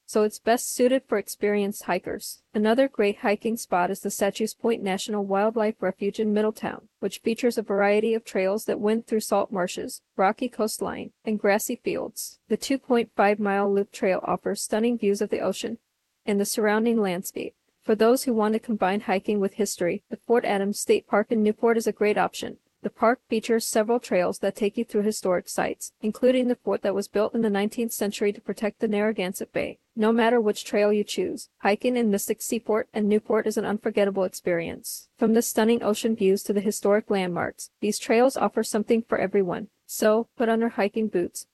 so 0.06 0.22
it's 0.24 0.38
best 0.38 0.74
suited 0.74 1.04
for 1.06 1.16
experienced 1.16 1.84
hikers. 1.84 2.42
Another 2.52 2.88
great 2.88 3.18
hiking 3.18 3.56
spot 3.56 3.90
is 3.90 4.00
the 4.00 4.10
Sachuest 4.10 4.58
Point 4.58 4.82
National 4.82 5.24
Wildlife 5.24 5.76
Refuge 5.80 6.18
in 6.18 6.34
Middletown, 6.34 6.88
which 6.98 7.20
features 7.20 7.56
a 7.56 7.62
variety 7.62 8.12
of 8.12 8.24
trails 8.24 8.64
that 8.64 8.80
wind 8.80 9.06
through 9.06 9.20
salt 9.20 9.52
marshes, 9.52 10.02
rocky 10.16 10.48
coastline, 10.48 11.12
and 11.24 11.38
grassy 11.38 11.76
fields. 11.76 12.40
The 12.48 12.58
2.5 12.58 13.38
mile 13.38 13.72
loop 13.72 13.92
trail 13.92 14.20
offers 14.24 14.60
stunning 14.60 14.98
views 14.98 15.22
of 15.22 15.30
the 15.30 15.40
ocean 15.40 15.78
and 16.26 16.40
the 16.40 16.44
surrounding 16.44 17.00
landscape. 17.00 17.54
For 17.84 17.94
those 17.94 18.24
who 18.24 18.32
want 18.32 18.54
to 18.54 18.58
combine 18.58 19.00
hiking 19.00 19.40
with 19.40 19.54
history, 19.54 20.04
the 20.08 20.16
Fort 20.16 20.46
Adams 20.46 20.80
State 20.80 21.06
Park 21.06 21.26
in 21.30 21.42
Newport 21.42 21.76
is 21.76 21.86
a 21.86 21.92
great 21.92 22.16
option. 22.16 22.56
The 22.80 22.88
park 22.88 23.20
features 23.28 23.66
several 23.66 24.00
trails 24.00 24.38
that 24.38 24.56
take 24.56 24.78
you 24.78 24.84
through 24.84 25.02
historic 25.02 25.50
sites, 25.50 25.92
including 26.00 26.48
the 26.48 26.54
fort 26.56 26.80
that 26.80 26.94
was 26.94 27.08
built 27.08 27.34
in 27.34 27.42
the 27.42 27.50
19th 27.50 27.92
century 27.92 28.32
to 28.32 28.40
protect 28.40 28.80
the 28.80 28.88
Narragansett 28.88 29.52
Bay. 29.52 29.80
No 29.94 30.12
matter 30.12 30.40
which 30.40 30.64
trail 30.64 30.94
you 30.94 31.04
choose, 31.04 31.50
hiking 31.58 31.94
in 31.94 32.10
Mystic 32.10 32.40
Seaport 32.40 32.88
and 32.94 33.06
Newport 33.06 33.46
is 33.46 33.58
an 33.58 33.66
unforgettable 33.66 34.24
experience. 34.24 35.10
From 35.18 35.34
the 35.34 35.42
stunning 35.42 35.82
ocean 35.82 36.16
views 36.16 36.42
to 36.44 36.54
the 36.54 36.62
historic 36.62 37.10
landmarks, 37.10 37.68
these 37.82 37.98
trails 37.98 38.34
offer 38.34 38.62
something 38.62 39.02
for 39.02 39.18
everyone. 39.18 39.68
So, 39.84 40.28
put 40.38 40.48
on 40.48 40.60
your 40.60 40.70
hiking 40.70 41.08
boots, 41.08 41.46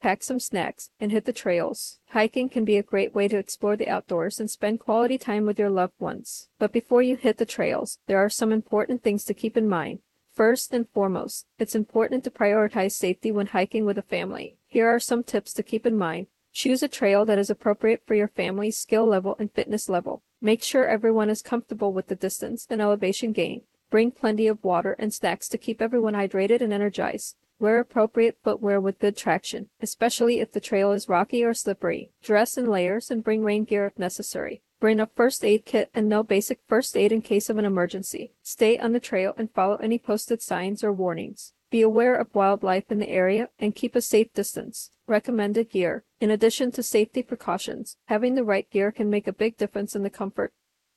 pack 0.00 0.22
some 0.22 0.40
snacks, 0.40 0.90
and 1.00 1.10
hit 1.10 1.24
the 1.24 1.32
trails. 1.32 1.98
Hiking 2.10 2.48
can 2.48 2.64
be 2.64 2.76
a 2.76 2.82
great 2.82 3.14
way 3.14 3.28
to 3.28 3.38
explore 3.38 3.76
the 3.76 3.88
outdoors 3.88 4.40
and 4.40 4.50
spend 4.50 4.80
quality 4.80 5.18
time 5.18 5.46
with 5.46 5.58
your 5.58 5.70
loved 5.70 5.98
ones. 5.98 6.48
But 6.58 6.72
before 6.72 7.02
you 7.02 7.16
hit 7.16 7.38
the 7.38 7.46
trails, 7.46 7.98
there 8.06 8.18
are 8.18 8.28
some 8.30 8.52
important 8.52 9.02
things 9.02 9.24
to 9.24 9.34
keep 9.34 9.56
in 9.56 9.68
mind. 9.68 10.00
First 10.32 10.72
and 10.72 10.88
foremost, 10.88 11.46
it's 11.58 11.74
important 11.74 12.22
to 12.24 12.30
prioritize 12.30 12.92
safety 12.92 13.32
when 13.32 13.48
hiking 13.48 13.84
with 13.84 13.98
a 13.98 14.02
family. 14.02 14.56
Here 14.66 14.88
are 14.88 15.00
some 15.00 15.24
tips 15.24 15.52
to 15.54 15.62
keep 15.62 15.84
in 15.84 15.98
mind. 15.98 16.28
Choose 16.52 16.82
a 16.82 16.88
trail 16.88 17.24
that 17.24 17.38
is 17.38 17.50
appropriate 17.50 18.02
for 18.06 18.14
your 18.14 18.28
family's 18.28 18.76
skill 18.76 19.06
level 19.06 19.36
and 19.38 19.52
fitness 19.52 19.88
level. 19.88 20.22
Make 20.40 20.62
sure 20.62 20.86
everyone 20.86 21.28
is 21.28 21.42
comfortable 21.42 21.92
with 21.92 22.06
the 22.06 22.14
distance 22.14 22.66
and 22.70 22.80
elevation 22.80 23.32
gain. 23.32 23.62
Bring 23.90 24.10
plenty 24.12 24.46
of 24.46 24.62
water 24.62 24.94
and 24.98 25.12
snacks 25.12 25.48
to 25.48 25.58
keep 25.58 25.82
everyone 25.82 26.14
hydrated 26.14 26.60
and 26.60 26.72
energized. 26.72 27.36
Wear 27.60 27.80
appropriate 27.80 28.38
footwear 28.44 28.80
with 28.80 29.00
good 29.00 29.16
traction, 29.16 29.68
especially 29.80 30.38
if 30.38 30.52
the 30.52 30.60
trail 30.60 30.92
is 30.92 31.08
rocky 31.08 31.42
or 31.42 31.54
slippery. 31.54 32.12
Dress 32.22 32.56
in 32.56 32.66
layers 32.66 33.10
and 33.10 33.24
bring 33.24 33.42
rain 33.42 33.64
gear 33.64 33.84
if 33.86 33.98
necessary. 33.98 34.62
Bring 34.78 35.00
a 35.00 35.06
first 35.06 35.44
aid 35.44 35.64
kit 35.64 35.90
and 35.92 36.08
know 36.08 36.22
basic 36.22 36.60
first 36.68 36.96
aid 36.96 37.10
in 37.10 37.20
case 37.20 37.50
of 37.50 37.58
an 37.58 37.64
emergency. 37.64 38.32
Stay 38.44 38.78
on 38.78 38.92
the 38.92 39.00
trail 39.00 39.34
and 39.36 39.50
follow 39.50 39.74
any 39.78 39.98
posted 39.98 40.40
signs 40.40 40.84
or 40.84 40.92
warnings. 40.92 41.52
Be 41.68 41.82
aware 41.82 42.14
of 42.14 42.32
wildlife 42.32 42.92
in 42.92 43.00
the 43.00 43.08
area 43.08 43.48
and 43.58 43.74
keep 43.74 43.96
a 43.96 44.00
safe 44.00 44.32
distance. 44.32 44.92
Recommended 45.08 45.68
gear. 45.68 46.04
In 46.20 46.30
addition 46.30 46.70
to 46.72 46.82
safety 46.84 47.24
precautions, 47.24 47.96
having 48.04 48.36
the 48.36 48.44
right 48.44 48.70
gear 48.70 48.92
can 48.92 49.10
make 49.10 49.26
a 49.26 49.32
big 49.32 49.56
difference 49.56 49.96
in 49.96 50.04
the 50.04 50.10
comfort 50.10 50.52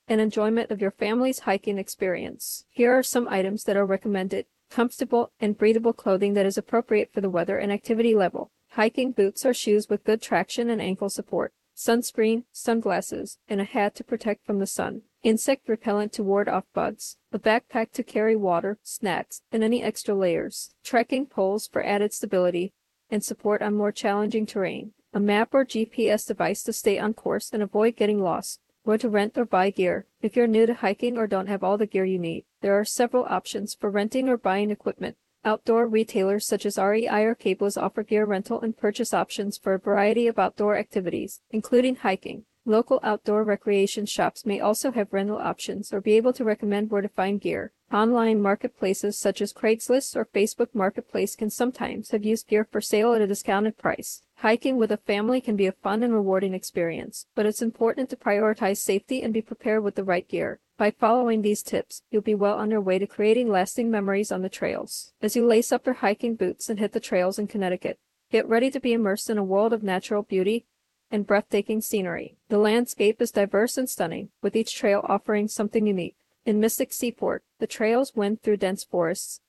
and 0.08 0.22
enjoyment 0.22 0.70
of 0.70 0.80
your 0.80 0.92
family's 0.92 1.40
hiking 1.40 1.80
experience. 1.80 2.66
Here 2.70 2.94
are 2.94 3.02
some 3.02 3.28
items 3.28 3.64
that 3.64 3.78
are 3.78 3.86
recommended 3.86 4.46
comfortable 4.72 5.32
and 5.40 5.58
breathable 5.58 5.94
clothing 5.94 6.34
that 6.34 6.46
is 6.46 6.58
appropriate 6.58 7.14
for 7.14 7.22
the 7.22 7.30
weather 7.30 7.58
and 7.58 7.72
activity 7.72 8.16
level, 8.16 8.50
hiking 8.70 9.12
boots 9.12 9.46
or 9.46 9.54
shoes 9.54 9.90
with 9.90 10.04
good 10.04 10.22
traction 10.22 10.70
and 10.70 10.82
ankle 10.82 11.10
support, 11.10 11.54
sunscreen, 11.76 12.46
sunglasses, 12.52 13.38
and 13.48 13.60
a 13.62 13.66
hat 13.66 13.94
to 13.96 14.04
protect 14.04 14.46
from 14.46 14.60
the 14.60 14.66
sun, 14.66 15.02
insect 15.24 15.68
repellent 15.68 16.14
to 16.14 16.24
ward 16.24 16.48
off 16.48 16.64
bugs, 16.74 17.18
a 17.32 17.40
backpack 17.40 17.92
to 17.92 18.04
carry 18.04 18.36
water, 18.36 18.80
snacks, 18.82 19.42
and 19.52 19.64
any 19.64 19.84
extra 19.84 20.16
layers, 20.16 20.74
trekking 20.84 21.26
poles 21.26 21.68
for 21.68 21.84
added 21.84 22.14
stability 22.14 22.74
and 23.10 23.24
support 23.24 23.62
on 23.62 23.76
more 23.76 23.92
challenging 23.92 24.46
terrain, 24.46 24.94
a 25.14 25.20
map 25.20 25.54
or 25.54 25.66
GPS 25.66 26.26
device 26.26 26.64
to 26.64 26.72
stay 26.72 26.98
on 26.98 27.14
course 27.14 27.50
and 27.52 27.62
avoid 27.62 27.98
getting 27.98 28.22
lost, 28.22 28.62
where 28.84 28.98
to 28.98 29.10
rent 29.10 29.38
or 29.38 29.46
buy 29.46 29.70
gear. 29.70 30.08
If 30.22 30.36
you're 30.36 30.48
new 30.48 30.66
to 30.66 30.74
hiking 30.74 31.18
or 31.18 31.28
don't 31.28 31.48
have 31.48 31.64
all 31.64 31.78
the 31.78 31.86
gear 31.86 32.06
you 32.06 32.18
need, 32.18 32.46
there 32.62 32.80
are 32.80 32.86
several 32.86 33.26
options 33.26 33.74
for 33.74 33.90
renting 33.90 34.28
or 34.28 34.38
buying 34.38 34.72
equipment. 34.72 35.18
Outdoor 35.44 35.88
retailers 35.88 36.46
such 36.46 36.66
as 36.66 36.78
REI 36.78 37.24
or 37.24 37.36
Cabela's 37.36 37.78
offer 37.78 38.04
gear 38.04 38.26
rental 38.26 38.62
and 38.62 38.78
purchase 38.78 39.14
options 39.14 39.58
for 39.58 39.74
a 39.74 39.80
variety 39.80 40.28
of 40.28 40.38
outdoor 40.38 40.78
activities, 40.78 41.42
including 41.50 41.96
hiking. 41.96 42.46
Local 42.66 43.00
outdoor 43.02 43.44
recreation 43.44 44.06
shops 44.06 44.46
may 44.46 44.60
also 44.60 44.92
have 44.92 45.12
rental 45.12 45.40
options 45.40 45.92
or 45.92 46.00
be 46.00 46.14
able 46.14 46.32
to 46.34 46.44
recommend 46.44 46.92
where 46.92 47.02
to 47.02 47.10
find 47.10 47.42
gear. 47.42 47.74
Online 47.92 48.40
marketplaces 48.40 49.18
such 49.18 49.42
as 49.42 49.52
Craigslist 49.52 50.16
or 50.16 50.26
Facebook 50.26 50.68
Marketplace 50.76 51.36
can 51.36 51.50
sometimes 51.50 52.12
have 52.12 52.24
used 52.24 52.48
gear 52.48 52.64
for 52.64 52.80
sale 52.80 53.14
at 53.14 53.22
a 53.22 53.28
discounted 53.28 53.80
price. 53.80 54.22
Hiking 54.42 54.78
with 54.78 54.92
a 54.92 54.98
family 54.98 55.40
can 55.40 55.56
be 55.56 55.68
a 55.68 55.72
fun 55.72 56.02
and 56.02 56.16
rewarding 56.16 56.56
experience, 56.56 57.28
but 57.36 57.46
it's 57.46 57.62
important 57.62 58.10
to 58.10 58.16
prioritize 58.16 58.78
safety 58.78 59.22
and 59.22 59.32
be 59.32 59.42
prepared 59.44 59.84
with 59.84 59.94
the 59.94 60.04
right 60.04 60.28
gear. 60.28 60.60
By 60.78 60.90
following 60.90 61.44
these 61.44 61.62
tips, 61.62 62.02
you'll 62.10 62.24
be 62.24 62.34
well 62.34 62.58
on 62.58 62.72
your 62.72 62.82
way 62.82 62.98
to 62.98 63.06
creating 63.06 63.52
lasting 63.52 63.92
memories 63.92 64.32
on 64.32 64.42
the 64.42 64.50
trails. 64.50 65.14
As 65.22 65.36
you 65.36 65.46
lace 65.46 65.72
up 65.72 65.86
your 65.86 65.94
hiking 65.94 66.34
boots 66.34 66.70
and 66.70 66.80
hit 66.80 66.94
the 66.94 67.00
trails 67.00 67.38
in 67.38 67.46
Connecticut, 67.46 68.00
get 68.32 68.50
ready 68.50 68.72
to 68.72 68.80
be 68.80 68.94
immersed 68.94 69.30
in 69.30 69.38
a 69.38 69.44
world 69.44 69.74
of 69.74 69.84
natural 69.84 70.24
beauty 70.24 70.66
and 71.12 71.28
breathtaking 71.28 71.80
scenery. 71.80 72.36
The 72.50 72.58
landscape 72.58 73.22
is 73.22 73.30
diverse 73.30 73.78
and 73.78 73.88
stunning, 73.88 74.30
with 74.42 74.56
each 74.56 74.74
trail 74.74 75.06
offering 75.08 75.50
something 75.50 75.86
unique. 75.86 76.16
In 76.48 76.60
Mystic 76.60 76.94
Seaport, 76.94 77.44
the 77.60 77.68
trails 77.68 78.16
wind 78.16 78.42
through 78.42 78.58
dense 78.58 78.84
forests 78.84 79.40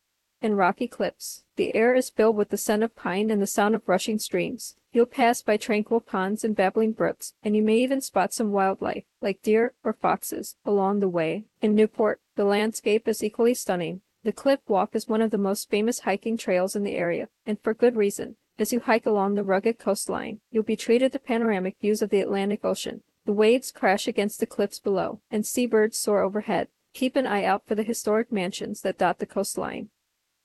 and 0.42 0.58
rocky 0.58 0.88
cliffs. 0.88 1.44
The 1.56 1.74
air 1.74 1.94
is 1.94 2.10
filled 2.10 2.36
with 2.36 2.50
the 2.50 2.56
scent 2.56 2.82
of 2.82 2.96
pine 2.96 3.30
and 3.30 3.40
the 3.40 3.46
sound 3.46 3.74
of 3.74 3.88
rushing 3.88 4.18
streams. 4.18 4.76
You'll 4.92 5.06
pass 5.06 5.40
by 5.40 5.56
tranquil 5.56 6.00
ponds 6.00 6.44
and 6.44 6.54
babbling 6.54 6.92
brooks, 6.92 7.34
and 7.42 7.56
you 7.56 7.62
may 7.62 7.78
even 7.78 8.00
spot 8.00 8.34
some 8.34 8.52
wildlife, 8.52 9.04
like 9.20 9.40
deer 9.42 9.72
or 9.82 9.92
foxes, 9.92 10.56
along 10.66 11.00
the 11.00 11.08
way. 11.08 11.44
In 11.62 11.74
Newport, 11.74 12.20
the 12.36 12.44
landscape 12.44 13.08
is 13.08 13.22
equally 13.22 13.54
stunning. 13.54 14.02
The 14.24 14.32
Cliff 14.32 14.60
Walk 14.68 14.94
is 14.94 15.08
one 15.08 15.22
of 15.22 15.30
the 15.30 15.38
most 15.38 15.70
famous 15.70 16.00
hiking 16.00 16.36
trails 16.36 16.76
in 16.76 16.84
the 16.84 16.96
area, 16.96 17.28
and 17.46 17.58
for 17.60 17.74
good 17.74 17.96
reason. 17.96 18.36
As 18.58 18.72
you 18.72 18.80
hike 18.80 19.06
along 19.06 19.34
the 19.34 19.42
rugged 19.42 19.78
coastline, 19.78 20.40
you'll 20.50 20.62
be 20.62 20.76
treated 20.76 21.12
to 21.12 21.18
panoramic 21.18 21.76
views 21.80 22.02
of 22.02 22.10
the 22.10 22.20
Atlantic 22.20 22.64
Ocean. 22.64 23.02
The 23.24 23.32
waves 23.32 23.70
crash 23.70 24.06
against 24.06 24.40
the 24.40 24.46
cliffs 24.46 24.78
below, 24.78 25.20
and 25.30 25.46
seabirds 25.46 25.96
soar 25.96 26.22
overhead. 26.22 26.68
Keep 26.92 27.16
an 27.16 27.26
eye 27.26 27.44
out 27.44 27.66
for 27.66 27.74
the 27.74 27.82
historic 27.82 28.30
mansions 28.30 28.82
that 28.82 28.98
dot 28.98 29.18
the 29.18 29.26
coastline, 29.26 29.88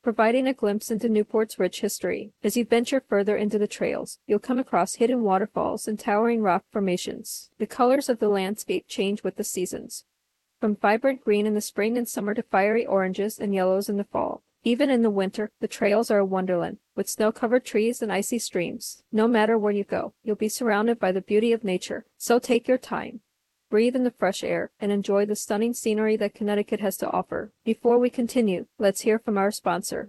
providing 0.08 0.48
a 0.48 0.54
glimpse 0.54 0.90
into 0.90 1.10
Newport's 1.10 1.60
rich 1.60 1.82
history. 1.82 2.32
As 2.42 2.56
you 2.56 2.64
venture 2.64 3.02
further 3.02 3.36
into 3.36 3.60
the 3.60 3.68
trails, 3.68 4.20
you'll 4.26 4.40
come 4.40 4.58
across 4.58 4.96
hidden 4.96 5.22
waterfalls 5.22 5.86
and 5.86 6.00
towering 6.00 6.42
rock 6.42 6.64
formations. 6.72 7.50
The 7.58 7.68
colors 7.68 8.08
of 8.08 8.20
the 8.20 8.30
landscape 8.30 8.86
change 8.88 9.22
with 9.22 9.36
the 9.36 9.44
seasons, 9.44 10.06
from 10.62 10.78
vibrant 10.78 11.26
green 11.26 11.46
in 11.46 11.56
the 11.56 11.60
spring 11.60 11.98
and 11.98 12.08
summer 12.08 12.34
to 12.36 12.42
fiery 12.42 12.86
oranges 12.86 13.38
and 13.38 13.54
yellows 13.54 13.90
in 13.90 13.98
the 13.98 14.06
fall. 14.06 14.44
Even 14.64 14.90
in 14.90 15.02
the 15.02 15.10
winter, 15.10 15.52
the 15.60 15.68
trails 15.68 16.10
are 16.10 16.20
a 16.20 16.26
wonderland, 16.26 16.78
with 16.96 17.10
snow-covered 17.10 17.66
trees 17.66 18.02
and 18.02 18.10
icy 18.10 18.40
streams. 18.40 19.04
No 19.12 19.28
matter 19.28 19.58
where 19.58 19.74
you 19.74 19.84
go, 19.84 20.14
you'll 20.24 20.38
be 20.38 20.48
surrounded 20.48 21.00
by 21.00 21.12
the 21.12 21.20
beauty 21.20 21.52
of 21.52 21.66
nature. 21.66 22.06
So 22.18 22.40
take 22.40 22.66
your 22.66 22.78
time. 22.78 23.20
Breathe 23.70 23.98
in 23.98 24.06
the 24.06 24.12
fresh 24.12 24.46
air 24.46 24.72
and 24.80 24.94
enjoy 24.94 25.26
the 25.26 25.36
stunning 25.36 25.74
scenery 25.74 26.16
that 26.18 26.34
Connecticut 26.34 26.80
has 26.80 26.96
to 26.98 27.12
offer. 27.12 27.52
Before 27.66 28.00
we 28.00 28.10
continue, 28.10 28.68
let's 28.80 29.02
hear 29.02 29.20
from 29.20 29.38
our 29.38 29.52
sponsor. 29.52 30.08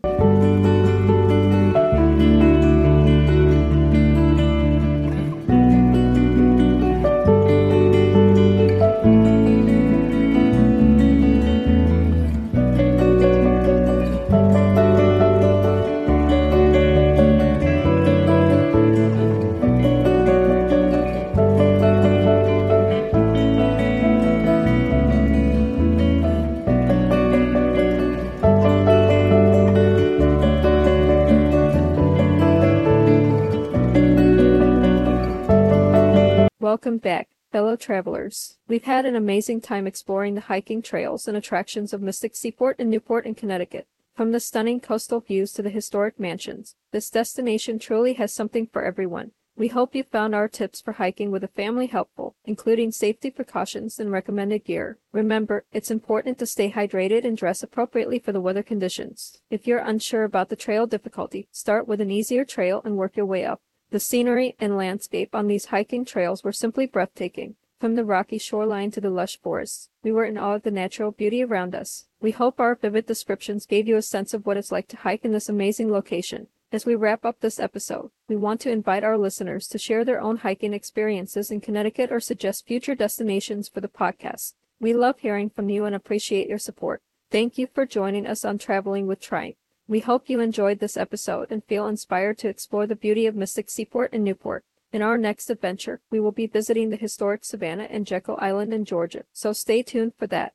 Travelers. 37.79 38.59
We've 38.67 38.85
had 38.85 39.07
an 39.07 39.17
amazing 39.17 39.61
time 39.61 39.87
exploring 39.87 40.35
the 40.35 40.43
hiking 40.43 40.83
trails 40.83 41.27
and 41.27 41.37
attractions 41.37 41.93
of 41.93 42.03
Mystic 42.03 42.37
Seaport 42.37 42.77
and 42.79 42.91
Newport 42.91 43.27
in 43.27 43.35
Connecticut. 43.35 43.87
From 44.15 44.33
the 44.33 44.41
stunning 44.41 44.81
coastal 44.81 45.21
views 45.21 45.53
to 45.53 45.63
the 45.63 45.71
historic 45.71 46.19
mansions, 46.19 46.75
this 46.91 47.09
destination 47.09 47.79
truly 47.79 48.15
has 48.15 48.35
something 48.35 48.67
for 48.67 48.85
everyone. 48.85 49.31
We 49.59 49.69
hope 49.69 49.97
you 49.97 50.05
found 50.05 50.37
our 50.37 50.47
tips 50.47 50.81
for 50.81 50.93
hiking 50.93 51.33
with 51.33 51.43
a 51.43 51.49
family 51.49 51.89
helpful, 51.89 52.37
including 52.45 52.93
safety 52.93 53.29
precautions 53.29 53.99
and 53.99 54.13
recommended 54.13 54.65
gear. 54.65 54.99
Remember, 55.11 55.65
it's 55.73 55.91
important 55.91 56.39
to 56.39 56.47
stay 56.47 56.71
hydrated 56.71 57.25
and 57.25 57.37
dress 57.37 57.65
appropriately 57.65 58.21
for 58.21 58.31
the 58.31 58.41
weather 58.41 58.63
conditions. 58.63 59.41
If 59.51 59.67
you're 59.67 59.79
unsure 59.79 60.23
about 60.23 60.49
the 60.49 60.55
trail 60.55 60.87
difficulty, 60.87 61.49
start 61.51 61.89
with 61.89 62.01
an 62.01 62.11
easier 62.11 62.45
trail 62.45 62.83
and 62.85 62.97
work 62.97 63.17
your 63.17 63.27
way 63.27 63.45
up. 63.45 63.61
The 63.91 63.99
scenery 63.99 64.55
and 64.61 64.77
landscape 64.77 65.35
on 65.35 65.49
these 65.49 65.67
hiking 65.67 66.05
trails 66.05 66.45
were 66.45 66.53
simply 66.53 66.87
breathtaking. 66.87 67.57
From 67.79 67.95
the 67.95 68.05
rocky 68.05 68.39
shoreline 68.39 68.91
to 68.91 69.01
the 69.01 69.09
lush 69.09 69.39
forests, 69.39 69.89
we 70.03 70.11
were 70.11 70.25
in 70.25 70.37
awe 70.37 70.57
of 70.57 70.65
the 70.65 70.71
natural 70.73 71.13
beauty 71.13 71.45
around 71.45 71.77
us. 71.77 72.07
We 72.21 72.33
hope 72.33 72.59
our 72.59 72.75
vivid 72.75 73.07
descriptions 73.07 73.67
gave 73.67 73.87
you 73.87 73.97
a 73.97 74.03
sense 74.03 74.35
of 74.35 74.45
what 74.45 74.57
it's 74.57 74.73
like 74.73 74.89
to 74.89 74.97
hike 74.97 75.25
in 75.25 75.31
this 75.31 75.49
amazing 75.49 75.93
location. 75.93 76.49
As 76.73 76.85
we 76.85 76.97
wrap 76.97 77.25
up 77.25 77.39
this 77.39 77.61
episode, 77.61 78.11
we 78.27 78.35
want 78.35 78.61
to 78.63 78.71
invite 78.73 79.05
our 79.05 79.17
listeners 79.17 79.69
to 79.69 79.79
share 79.79 80.05
their 80.05 80.21
own 80.21 80.39
hiking 80.39 80.75
experiences 80.75 81.53
in 81.53 81.61
Connecticut 81.61 82.11
or 82.11 82.19
suggest 82.19 82.67
future 82.67 82.97
destinations 82.97 83.69
for 83.69 83.81
the 83.81 83.87
podcast. 83.87 84.55
We 84.81 84.93
love 84.93 85.21
hearing 85.21 85.49
from 85.49 85.69
you 85.69 85.85
and 85.85 85.95
appreciate 85.95 86.49
your 86.49 86.59
support. 86.59 87.01
Thank 87.31 87.59
you 87.59 87.69
for 87.73 87.87
joining 87.87 88.27
us 88.27 88.45
on 88.45 88.59
Traveling 88.59 89.07
with 89.07 89.21
Trient. 89.21 89.57
We 89.87 90.01
hope 90.01 90.29
you 90.29 90.41
enjoyed 90.41 90.81
this 90.81 90.97
episode 90.97 91.53
and 91.53 91.63
feel 91.63 91.87
inspired 91.87 92.39
to 92.39 92.49
explore 92.49 92.89
the 92.89 92.97
beauty 92.97 93.27
of 93.27 93.37
Mystic 93.37 93.71
Seaport 93.71 94.13
and 94.13 94.25
Newport. 94.25 94.65
In 94.91 95.03
our 95.03 95.19
next 95.19 95.51
adventure, 95.51 96.01
we 96.11 96.19
will 96.19 96.33
be 96.33 96.47
visiting 96.47 96.89
the 96.89 96.97
historic 96.97 97.45
Savannah 97.45 97.89
and 97.91 98.07
Jekyll 98.07 98.39
Island 98.41 98.73
in 98.73 98.87
Georgia, 98.87 99.25
so 99.35 99.53
stay 99.53 99.83
tuned 99.83 100.15
for 100.17 100.27
that. 100.29 100.55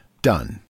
done. 0.21 0.61